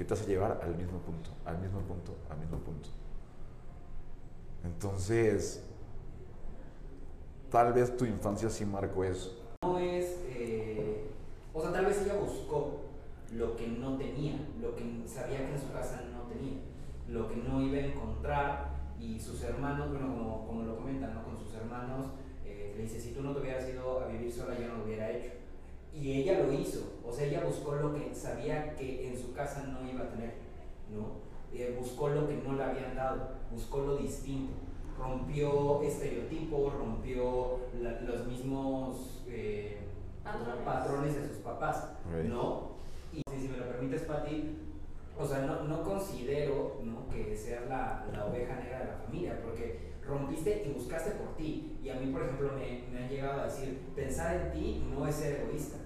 [0.00, 2.88] Que te hace llevar al mismo punto, al mismo punto, al mismo punto.
[4.64, 5.62] Entonces,
[7.50, 9.38] tal vez tu infancia sí marcó eso.
[9.62, 11.04] No es, eh,
[11.52, 12.80] o sea, tal vez ella buscó
[13.34, 16.60] lo que no tenía, lo que sabía que en su casa no tenía,
[17.06, 21.24] lo que no iba a encontrar y sus hermanos, bueno, como, como lo comentan, ¿no?
[21.24, 22.06] Con sus hermanos,
[22.46, 24.84] eh, le dice, si tú no te hubieras ido a vivir sola, yo no lo
[24.84, 25.39] hubiera hecho.
[25.94, 29.64] Y ella lo hizo, o sea, ella buscó lo que sabía que en su casa
[29.64, 30.34] no iba a tener,
[30.94, 31.18] ¿no?
[31.52, 34.52] Eh, buscó lo que no le habían dado, buscó lo distinto,
[34.98, 39.78] rompió estereotipos, rompió la- los mismos eh,
[40.22, 40.64] Patrones.
[40.64, 41.88] patrones de sus papás.
[42.28, 42.70] ¿no?
[43.12, 44.58] Y si, si me lo permites, Pati,
[45.18, 47.08] o sea, no, no considero ¿no?
[47.12, 51.78] que seas la, la oveja negra de la familia, porque rompiste y buscaste por ti.
[51.82, 55.06] Y a mí, por ejemplo, me, me han llegado a decir, pensar en ti no
[55.06, 55.78] es ser egoísta.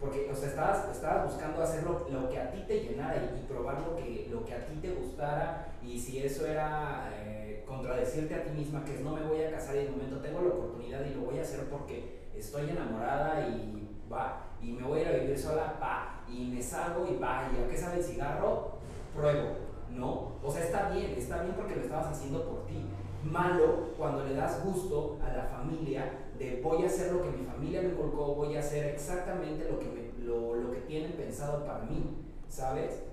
[0.00, 3.38] Porque, o sea, estabas, estabas buscando hacer lo, lo que a ti te llenara y,
[3.38, 5.74] y probar lo que, lo que a ti te gustara.
[5.80, 9.52] Y si eso era eh, contradecirte a ti misma, que es no me voy a
[9.52, 13.46] casar y de momento tengo la oportunidad y lo voy a hacer porque estoy enamorada
[13.48, 14.46] y va.
[14.60, 16.24] Y me voy a ir a vivir sola, va.
[16.28, 17.48] Y me salgo y va.
[17.52, 18.78] ¿Y a qué sabe el cigarro?
[19.14, 19.50] Pruebo.
[19.90, 20.32] ¿No?
[20.42, 22.86] O sea, está bien, está bien porque lo estabas haciendo por ti.
[23.24, 27.44] Malo cuando le das gusto a la familia de voy a hacer lo que mi
[27.44, 31.64] familia me inculcó, voy a hacer exactamente lo que, me- lo, lo que tienen pensado
[31.64, 32.16] para mí,
[32.48, 33.04] ¿sabes?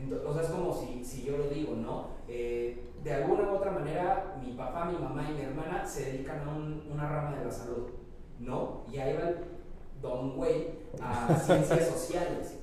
[0.00, 2.06] Ento- o sea, es como si, si yo lo digo, ¿no?
[2.28, 6.40] Eh, de alguna u otra manera, mi papá, mi mamá y mi hermana se dedican
[6.48, 7.88] a un- una rama de la salud,
[8.38, 8.84] ¿no?
[8.90, 9.36] Y ahí va el
[10.00, 10.68] don güey
[11.02, 12.54] a ciencias sociales.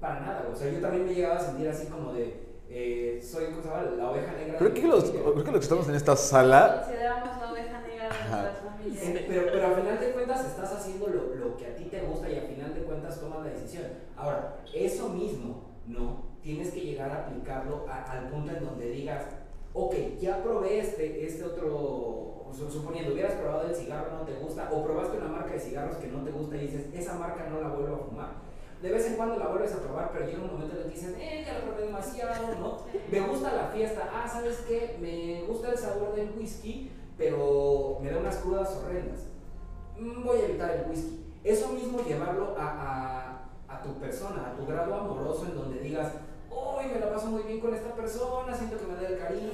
[0.00, 3.46] Para nada, o sea, yo también me llegaba a sentir así como de, eh, soy,
[3.46, 3.82] ¿cómo se llama?
[3.82, 4.58] La oveja negra.
[4.58, 7.80] Creo de que, los, creo que los que estamos en esta sala, Consideramos la oveja
[7.82, 9.24] negra de nuestras familias.
[9.28, 12.28] Pero, pero al final de cuentas estás haciendo lo, lo que a ti te gusta
[12.30, 13.84] y al final de cuentas tomas la decisión.
[14.16, 16.24] Ahora, eso mismo, ¿no?
[16.42, 19.24] Tienes que llegar a aplicarlo a- al punto en donde digas,
[19.74, 24.68] ok, ya probé este, este otro, su- suponiendo, hubieras probado el cigarro, no te gusta,
[24.72, 27.60] o probaste una marca de cigarros que no te gusta y dices, esa marca no
[27.60, 28.51] la vuelvo a fumar.
[28.82, 30.94] De vez en cuando la vuelves a probar, pero llega un momento en el que
[30.94, 32.78] dices, eh, ya la probé demasiado, ¿no?
[33.10, 34.98] Me gusta la fiesta, ah, ¿sabes qué?
[35.00, 39.26] Me gusta el sabor del whisky, pero me da unas crudas horrendas.
[39.98, 41.24] Mm, Voy a evitar el whisky.
[41.44, 42.64] Eso mismo llevarlo a,
[43.68, 46.12] a, a tu persona, a tu grado amoroso, en donde digas,
[46.50, 49.50] hoy me la paso muy bien con esta persona, siento que me da el cariño,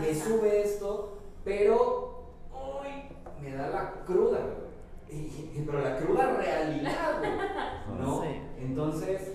[0.00, 2.88] me sube esto, pero hoy
[3.42, 4.38] me da la cruda,
[5.66, 8.22] pero la cruda realidad, güey, ¿no?
[8.22, 8.42] Sí.
[8.58, 9.32] Entonces,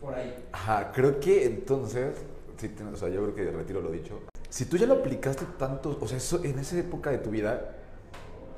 [0.00, 0.44] por ahí.
[0.52, 2.16] Ajá, creo que entonces,
[2.56, 4.20] sí, o sea, yo creo que retiro lo dicho.
[4.48, 7.76] Si tú ya lo aplicaste tanto, o sea, eso, en esa época de tu vida,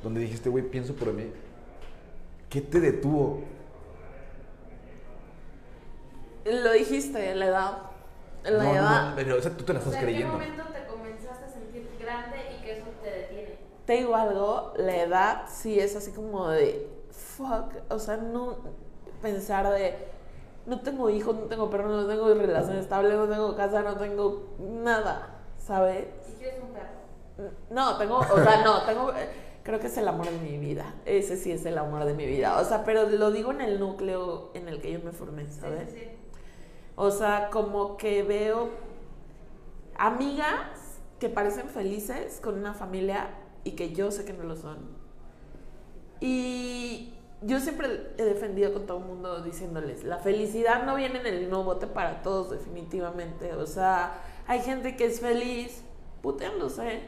[0.02, 1.30] donde dijiste, güey, pienso por mí,
[2.48, 3.42] ¿qué te detuvo?
[6.44, 7.78] Lo dijiste, la edad.
[8.44, 9.10] La no, no, edad.
[9.10, 10.32] no, pero, o sea, tú te la O estás sea, ¿en qué creyendo.
[10.34, 13.58] momento te comenzaste a sentir grande y que eso te detiene?
[13.84, 18.58] Te digo algo, la edad sí es así como de fuck, o sea, no
[19.20, 19.94] pensar de
[20.66, 24.56] no tengo hijos, no tengo perro, no tengo relación estable, no tengo casa, no tengo
[24.58, 26.06] nada, ¿sabes?
[26.26, 27.52] Si quieres un perro.
[27.70, 29.12] No, tengo, o sea, no, tengo,
[29.62, 32.26] creo que es el amor de mi vida, ese sí es el amor de mi
[32.26, 35.48] vida, o sea, pero lo digo en el núcleo en el que yo me formé,
[35.48, 35.90] ¿sabes?
[35.90, 36.08] sí, sí.
[37.00, 38.70] O sea, como que veo
[39.96, 43.30] amigas que parecen felices con una familia
[43.62, 44.78] y que yo sé que no lo son.
[46.20, 51.26] Y yo siempre he defendido con todo el mundo diciéndoles, la felicidad no viene en
[51.26, 53.54] el mismo bote para todos definitivamente.
[53.54, 55.82] O sea, hay gente que es feliz
[56.22, 57.00] puteándose.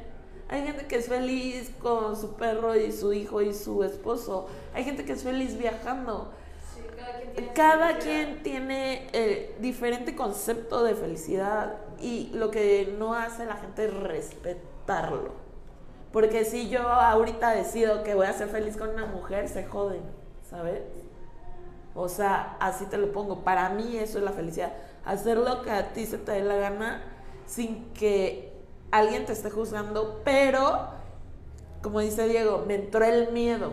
[0.48, 4.48] Hay gente que es feliz con su perro y su hijo y su esposo.
[4.74, 6.32] Hay gente que es feliz viajando.
[6.74, 8.04] Sí, cada quien tiene Cada felicidad.
[8.04, 13.94] quien tiene eh, diferente concepto de felicidad y lo que no hace la gente es
[13.94, 15.34] respetarlo.
[16.12, 20.02] Porque si yo ahorita decido que voy a ser feliz con una mujer, se joden,
[20.50, 20.82] ¿sabes?
[21.94, 23.42] O sea, así te lo pongo.
[23.44, 24.72] Para mí eso es la felicidad.
[25.04, 27.02] Hacer lo que a ti se te dé la gana
[27.46, 28.52] sin que
[28.90, 30.88] alguien te esté juzgando, pero,
[31.82, 33.72] como dice Diego, me entró el miedo.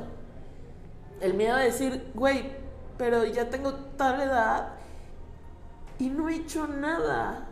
[1.21, 2.51] El miedo de decir, güey,
[2.97, 4.73] pero ya tengo tal edad
[5.99, 7.47] y no he hecho nada.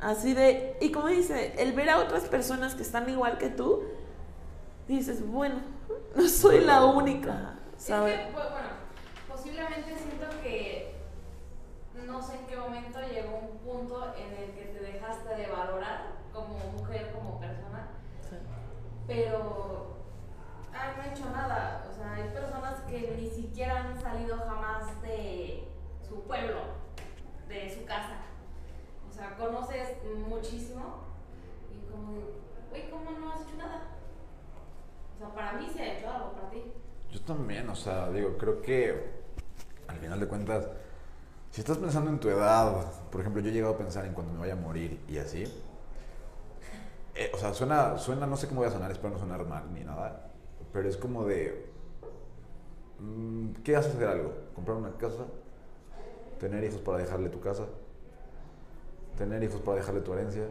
[0.00, 3.82] Así de, y como dice, el ver a otras personas que están igual que tú,
[4.88, 5.56] dices, bueno,
[6.16, 8.20] no soy la única, ¿sabes?
[8.20, 8.68] Es que, pues, bueno,
[9.26, 10.94] posiblemente siento que
[12.06, 16.12] no sé en qué momento llegó un punto en el que te dejaste de valorar
[16.32, 17.88] como mujer, como persona,
[19.06, 19.96] pero
[20.72, 21.86] ah, no he hecho nada.
[21.90, 25.68] O sea, hay personas que ni siquiera han salido jamás de
[26.06, 26.60] su pueblo,
[27.48, 28.18] de su casa.
[29.08, 29.96] O sea, conoces
[30.28, 31.00] muchísimo
[31.72, 32.12] y como
[32.70, 33.82] güey, ¿cómo no has hecho nada?
[35.14, 36.72] O sea, para mí se ha hecho algo, para ti.
[37.12, 38.94] Yo también, o sea, digo, creo que
[39.88, 40.68] al final de cuentas,
[41.50, 44.32] si estás pensando en tu edad, por ejemplo, yo he llegado a pensar en cuando
[44.34, 45.44] me vaya a morir y así.
[47.14, 49.72] eh, o sea, suena, suena, no sé cómo voy a sonar, espero no sonar mal
[49.72, 50.30] ni nada,
[50.72, 51.72] pero es como de,
[52.98, 54.34] mm, ¿qué haces hacer algo?
[54.54, 55.26] ¿Comprar una casa?
[56.38, 57.68] ¿Tener hijos para dejarle tu casa?
[59.16, 60.48] ¿Tener hijos para dejarle tu herencia?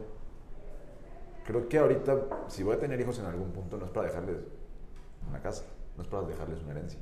[1.44, 4.38] Creo que ahorita, si voy a tener hijos en algún punto, no es para dejarles
[5.28, 5.64] una casa,
[5.96, 7.00] no es para dejarles una herencia,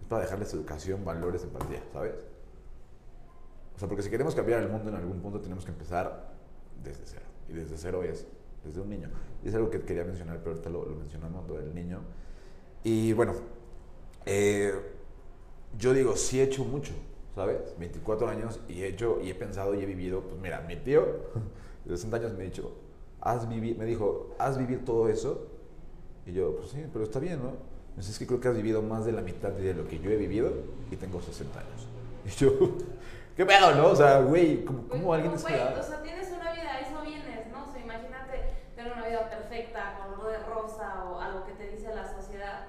[0.00, 2.14] es para dejarles educación, valores, empatía, ¿sabes?
[3.76, 6.32] O sea, porque si queremos cambiar el mundo en algún punto, tenemos que empezar
[6.82, 7.26] desde cero.
[7.48, 8.26] Y desde cero es
[8.64, 9.08] desde un niño.
[9.44, 12.00] Y es algo que quería mencionar, pero ahorita lo, lo mencionamos, lo del niño.
[12.82, 13.34] Y bueno,
[14.26, 14.72] eh,
[15.78, 16.92] yo digo, sí he hecho mucho,
[17.34, 17.74] ¿sabes?
[17.78, 21.04] 24 años y he hecho, y he pensado y he vivido, pues mira, mi tío
[21.84, 22.72] de 60 años me, dicho,
[23.20, 25.46] has me dijo, ¿has vivido todo eso?
[26.26, 27.52] Y yo, pues sí, pero está bien, ¿no?
[27.98, 30.10] Dice, es que creo que has vivido más de la mitad de lo que yo
[30.10, 30.50] he vivido
[30.90, 31.86] y tengo 60 años.
[32.26, 32.50] Y yo,
[33.36, 33.86] ¿qué pedo, no?
[33.88, 35.78] O sea, güey, ¿cómo, cómo alguien edad?
[35.78, 37.64] O sea, tienes una vida, a eso vienes, ¿no?
[37.64, 41.68] O sea, imagínate tener una vida perfecta, color de rosa o a lo que te
[41.70, 42.66] dice la sociedad.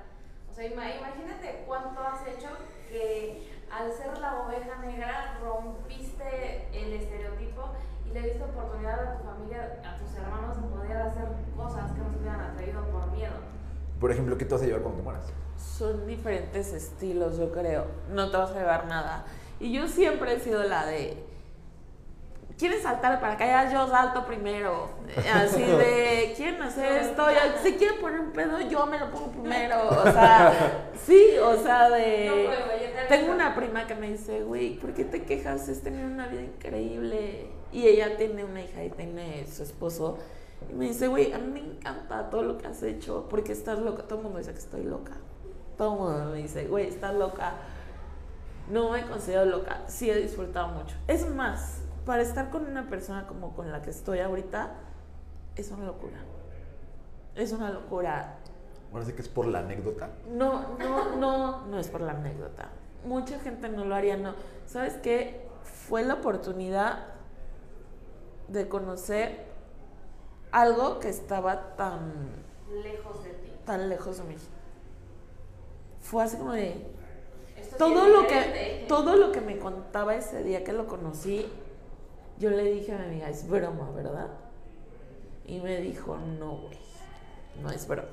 [0.50, 2.50] O sea, ima- imagínate cuánto has hecho
[2.90, 7.70] que al ser la oveja negra rompiste el estereotipo
[8.10, 11.28] y le diste oportunidad a tu familia, a tus hermanos de poder hacer
[11.58, 12.82] cosas que no se hubieran atrevido
[14.00, 15.26] por ejemplo, ¿qué te vas a llevar cuando te mueras?
[15.58, 17.86] Son diferentes estilos, yo creo.
[18.12, 19.26] No te vas a llevar nada.
[19.60, 21.18] Y yo siempre he sido la de.
[22.58, 23.72] ¿Quieren saltar para acá?
[23.72, 24.90] Yo salto primero.
[25.34, 26.34] Así de.
[26.36, 27.26] ¿Quieren hacer esto?
[27.64, 29.90] Si quieren poner un pedo, yo me lo pongo primero.
[29.90, 32.50] O sea, sí, o sea, No de.
[33.08, 35.68] Tengo una prima que me dice, güey, ¿por qué te quejas?
[35.68, 37.50] Es tener una vida increíble.
[37.72, 40.18] Y ella tiene una hija y tiene su esposo.
[40.68, 43.80] Y me dice, güey, a mí me encanta todo lo que has hecho porque estás
[43.80, 44.04] loca.
[44.04, 45.14] Todo el mundo dice que estoy loca.
[45.78, 47.54] Todo el mundo me dice, güey, estás loca.
[48.70, 49.84] No me considero loca.
[49.88, 50.96] Sí he disfrutado mucho.
[51.08, 54.72] Es más, para estar con una persona como con la que estoy ahorita,
[55.56, 56.18] es una locura.
[57.36, 58.38] Es una locura.
[59.06, 60.10] Sí que es por la anécdota.
[60.32, 62.70] No, no, no, no es por la anécdota.
[63.06, 64.34] Mucha gente no lo haría, no.
[64.66, 65.48] ¿Sabes qué?
[65.88, 67.06] Fue la oportunidad
[68.48, 69.49] de conocer
[70.52, 72.12] algo que estaba tan,
[72.84, 73.52] Lejos de ti.
[73.66, 74.36] tan lejos de mí.
[76.02, 76.86] Fue así como de
[77.58, 81.46] Esto todo lo que todo lo que me contaba ese día que lo conocí,
[82.40, 84.28] yo le dije a mi amiga, es broma, ¿verdad?
[85.46, 86.78] Y me dijo, no, güey,
[87.62, 88.08] no es broma.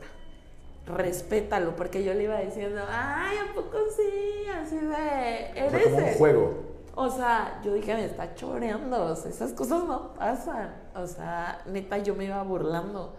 [0.86, 4.46] Respétalo, porque yo le iba diciendo, ay, ¿a poco sí?
[4.48, 6.14] Así de, O eres sea, como un el-".
[6.16, 6.54] juego.
[6.98, 10.74] O sea, yo dije, me está choreando, o sea, esas cosas no pasan.
[10.94, 13.14] O sea, neta, yo me iba burlando.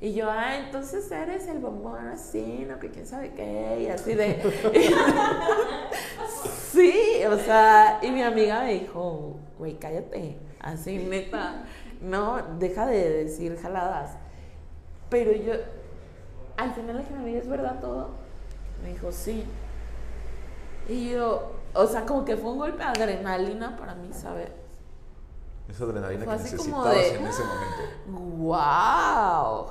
[0.00, 4.14] Y yo, ah, entonces eres el bombón así, no, que quién sabe qué, y así
[4.14, 4.40] de...
[6.72, 11.64] sí, o sea, y mi amiga me dijo, güey, cállate, así, neta,
[12.00, 14.16] no, deja de decir jaladas.
[15.10, 15.52] Pero yo,
[16.56, 18.10] al final le dije, mi amiga, ¿es verdad todo?
[18.82, 19.44] Me dijo, sí.
[20.88, 24.50] Y yo, o sea, como que fue un golpe de adrenalina para mí, ¿sabes?
[25.68, 28.38] Esa adrenalina Fue que así como necesitabas de- en ese momento.
[28.38, 29.66] ¡Wow!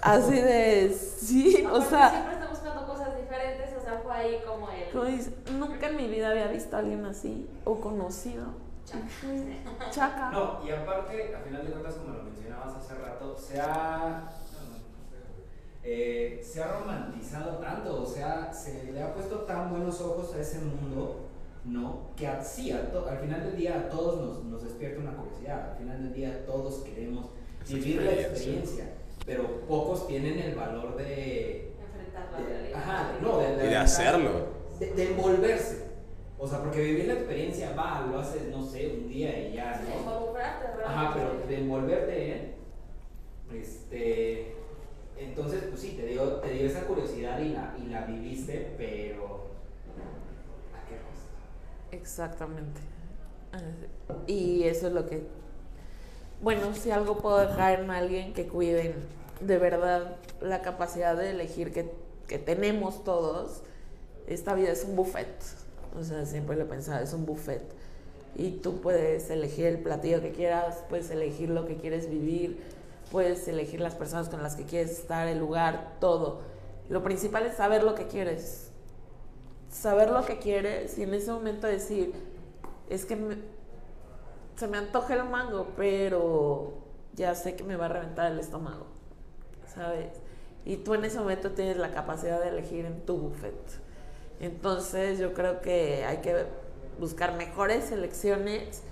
[0.00, 4.70] Así de, sí, o sea, Siempre está buscando cosas diferentes, o sea, fue ahí como
[4.70, 4.90] el.
[4.90, 8.44] como dices, nunca en mi vida había visto a alguien así o conocido.
[8.86, 9.90] Chaca.
[9.90, 10.30] Chaca.
[10.30, 14.28] No, y aparte, a final de cuentas, como lo mencionabas hace rato, se ha,
[15.84, 20.40] eh, se ha romantizado tanto, o sea, se le ha puesto tan buenos ojos a
[20.40, 21.26] ese mundo,
[21.64, 22.08] ¿no?
[22.16, 25.16] Que a- sí, a to- al final del día a todos nos, nos despierta una
[25.16, 27.26] curiosidad, al final del día todos queremos
[27.64, 28.84] Esa vivir la experiencia.
[29.24, 31.72] pero pocos tienen el valor de...
[31.80, 32.78] Enfrentar la de- realidad.
[32.80, 34.30] ajá, no, de, Y de hacerlo.
[34.80, 35.82] de, de envolverse.
[36.38, 39.78] O sea, porque vivir la experiencia va, lo haces, no sé, un día y ya,
[39.78, 40.00] De ¿no?
[40.00, 42.52] involucrarte Ajá, pero de envolverte en.
[43.56, 44.56] Este.
[45.16, 49.41] Entonces, pues sí, te dio, te dio esa curiosidad y la, y la viviste, pero.
[51.92, 52.80] Exactamente.
[54.26, 55.26] Y eso es lo que...
[56.40, 58.94] Bueno, si algo puedo dejar en alguien que cuiden
[59.40, 61.92] de verdad la capacidad de elegir que,
[62.26, 63.62] que tenemos todos,
[64.26, 65.28] esta vida es un buffet.
[65.98, 67.62] O sea, siempre lo he pensado, es un buffet.
[68.34, 72.58] Y tú puedes elegir el platillo que quieras, puedes elegir lo que quieres vivir,
[73.10, 76.40] puedes elegir las personas con las que quieres estar, el lugar, todo.
[76.88, 78.71] Lo principal es saber lo que quieres.
[79.72, 82.12] Saber lo que quieres y en ese momento decir,
[82.90, 83.16] es que
[84.56, 86.74] se me antoja el mango, pero
[87.14, 88.86] ya sé que me va a reventar el estómago,
[89.66, 90.20] ¿sabes?
[90.66, 93.54] Y tú en ese momento tienes la capacidad de elegir en tu buffet.
[94.40, 96.44] Entonces yo creo que hay que
[97.00, 98.82] buscar mejores elecciones.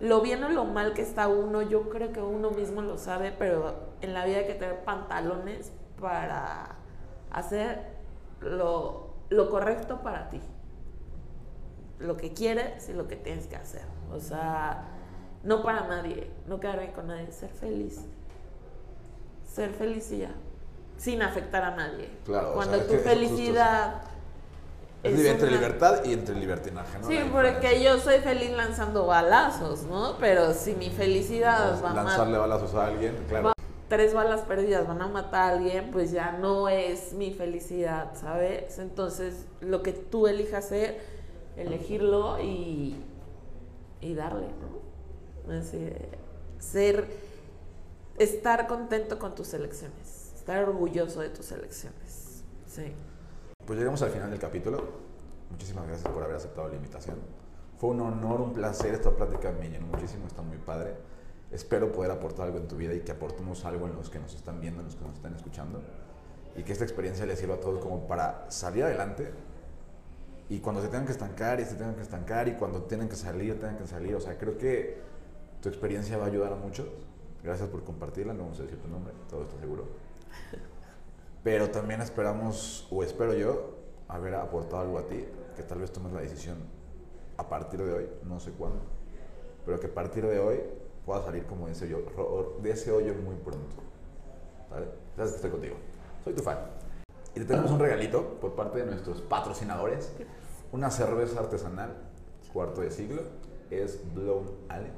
[0.00, 3.30] Lo bien o lo mal que está uno, yo creo que uno mismo lo sabe,
[3.30, 5.70] pero en la vida hay que tener pantalones
[6.00, 6.76] para
[7.30, 7.92] hacer
[8.40, 9.03] lo,
[9.34, 10.40] lo correcto para ti.
[11.98, 13.82] Lo que quieres y lo que tienes que hacer.
[14.12, 14.84] O sea,
[15.42, 18.00] no para nadie, no quedar bien con nadie, ser feliz.
[19.46, 20.32] Ser feliz y ya,
[20.96, 22.10] sin afectar a nadie.
[22.24, 24.02] Claro, o Cuando sea, tu es felicidad...
[25.02, 27.06] Es entre una- libertad y entre libertinaje, ¿no?
[27.06, 30.16] Sí, La porque yo soy feliz lanzando balazos, ¿no?
[30.18, 33.53] Pero si mi felicidad va a Lanzarle balazos a alguien, claro.
[33.88, 38.78] Tres balas perdidas van a matar a alguien, pues ya no es mi felicidad, ¿sabes?
[38.78, 41.00] Entonces, lo que tú elijas hacer,
[41.56, 42.96] elegirlo y,
[44.00, 45.62] y darle, ¿no?
[46.58, 47.08] Ser,
[48.18, 52.92] estar contento con tus elecciones, estar orgulloso de tus elecciones, sí.
[53.66, 54.82] Pues llegamos al final del capítulo.
[55.50, 57.16] Muchísimas gracias por haber aceptado la invitación.
[57.78, 58.92] Fue un honor, un placer.
[58.92, 60.94] Esta plática me llenó muchísimo, está muy padre.
[61.54, 64.34] Espero poder aportar algo en tu vida y que aportemos algo en los que nos
[64.34, 65.80] están viendo, en los que nos están escuchando.
[66.56, 69.30] Y que esta experiencia les sirva a todos como para salir adelante.
[70.48, 73.14] Y cuando se tengan que estancar, y se tengan que estancar, y cuando tienen que
[73.14, 74.16] salir, tengan que salir.
[74.16, 74.98] O sea, creo que
[75.62, 76.88] tu experiencia va a ayudar a muchos.
[77.44, 78.34] Gracias por compartirla.
[78.34, 79.84] No vamos a decir tu nombre, todo está seguro.
[81.44, 83.76] Pero también esperamos, o espero yo,
[84.08, 85.24] haber aportado algo a ti,
[85.54, 86.58] que tal vez tomes la decisión
[87.36, 88.80] a partir de hoy, no sé cuándo,
[89.64, 90.60] pero que a partir de hoy
[91.04, 93.76] pueda salir como de ese hoyo, de ese hoyo muy pronto.
[94.70, 94.86] ¿Vale?
[95.16, 95.76] Sabes que estoy contigo.
[96.24, 96.58] Soy tu fan.
[97.34, 100.12] Y te tenemos un regalito por parte de nuestros patrocinadores.
[100.72, 101.94] Una cerveza artesanal,
[102.52, 103.22] cuarto de siglo.
[103.70, 104.90] Es Blown Ale.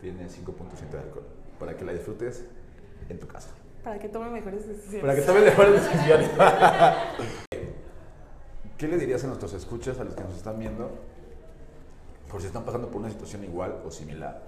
[0.00, 1.24] Tiene 5.7 de alcohol.
[1.58, 2.44] Para que la disfrutes
[3.08, 3.50] en tu casa.
[3.84, 5.00] Para que tome mejores decisiones.
[5.00, 6.30] Para que tomes mejores decisiones.
[8.78, 10.90] ¿Qué le dirías a nuestros escuchas, a los que nos están viendo,
[12.30, 14.42] por si están pasando por una situación igual o similar,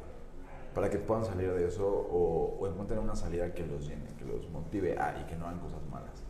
[0.74, 4.48] para que puedan salir de eso o, encuentren una salida que los llene, que los
[4.50, 6.22] motive a y que no hagan cosas malas?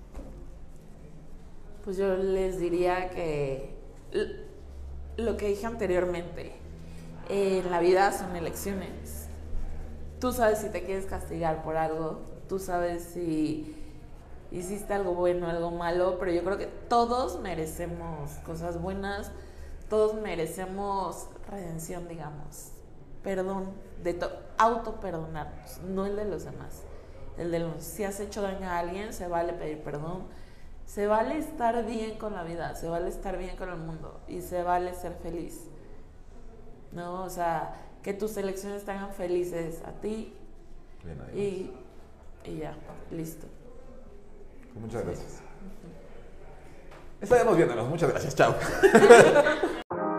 [1.85, 3.75] Pues yo les diría que
[5.17, 6.53] lo que dije anteriormente,
[7.29, 9.29] en la vida son elecciones.
[10.19, 13.77] Tú sabes si te quieres castigar por algo, tú sabes si
[14.51, 19.31] hiciste algo bueno, algo malo, pero yo creo que todos merecemos cosas buenas,
[19.89, 22.73] todos merecemos redención, digamos,
[23.23, 23.73] perdón,
[24.03, 26.83] de to- auto perdonarnos, no el de los demás.
[27.39, 30.25] El de los, si has hecho daño a alguien, se vale pedir perdón,
[30.87, 34.41] se vale estar bien con la vida, se vale estar bien con el mundo y
[34.43, 35.67] se vale ser feliz.
[36.93, 37.23] ¿No?
[37.23, 40.35] O sea, que tus elecciones te hagan felices a ti
[41.05, 41.71] Bien, y,
[42.45, 42.75] y ya,
[43.11, 43.47] listo.
[44.73, 45.41] Pues Muchas gracias.
[47.21, 47.89] Estaremos viéndonos.
[47.89, 48.35] Muchas gracias.
[48.35, 48.55] Chao.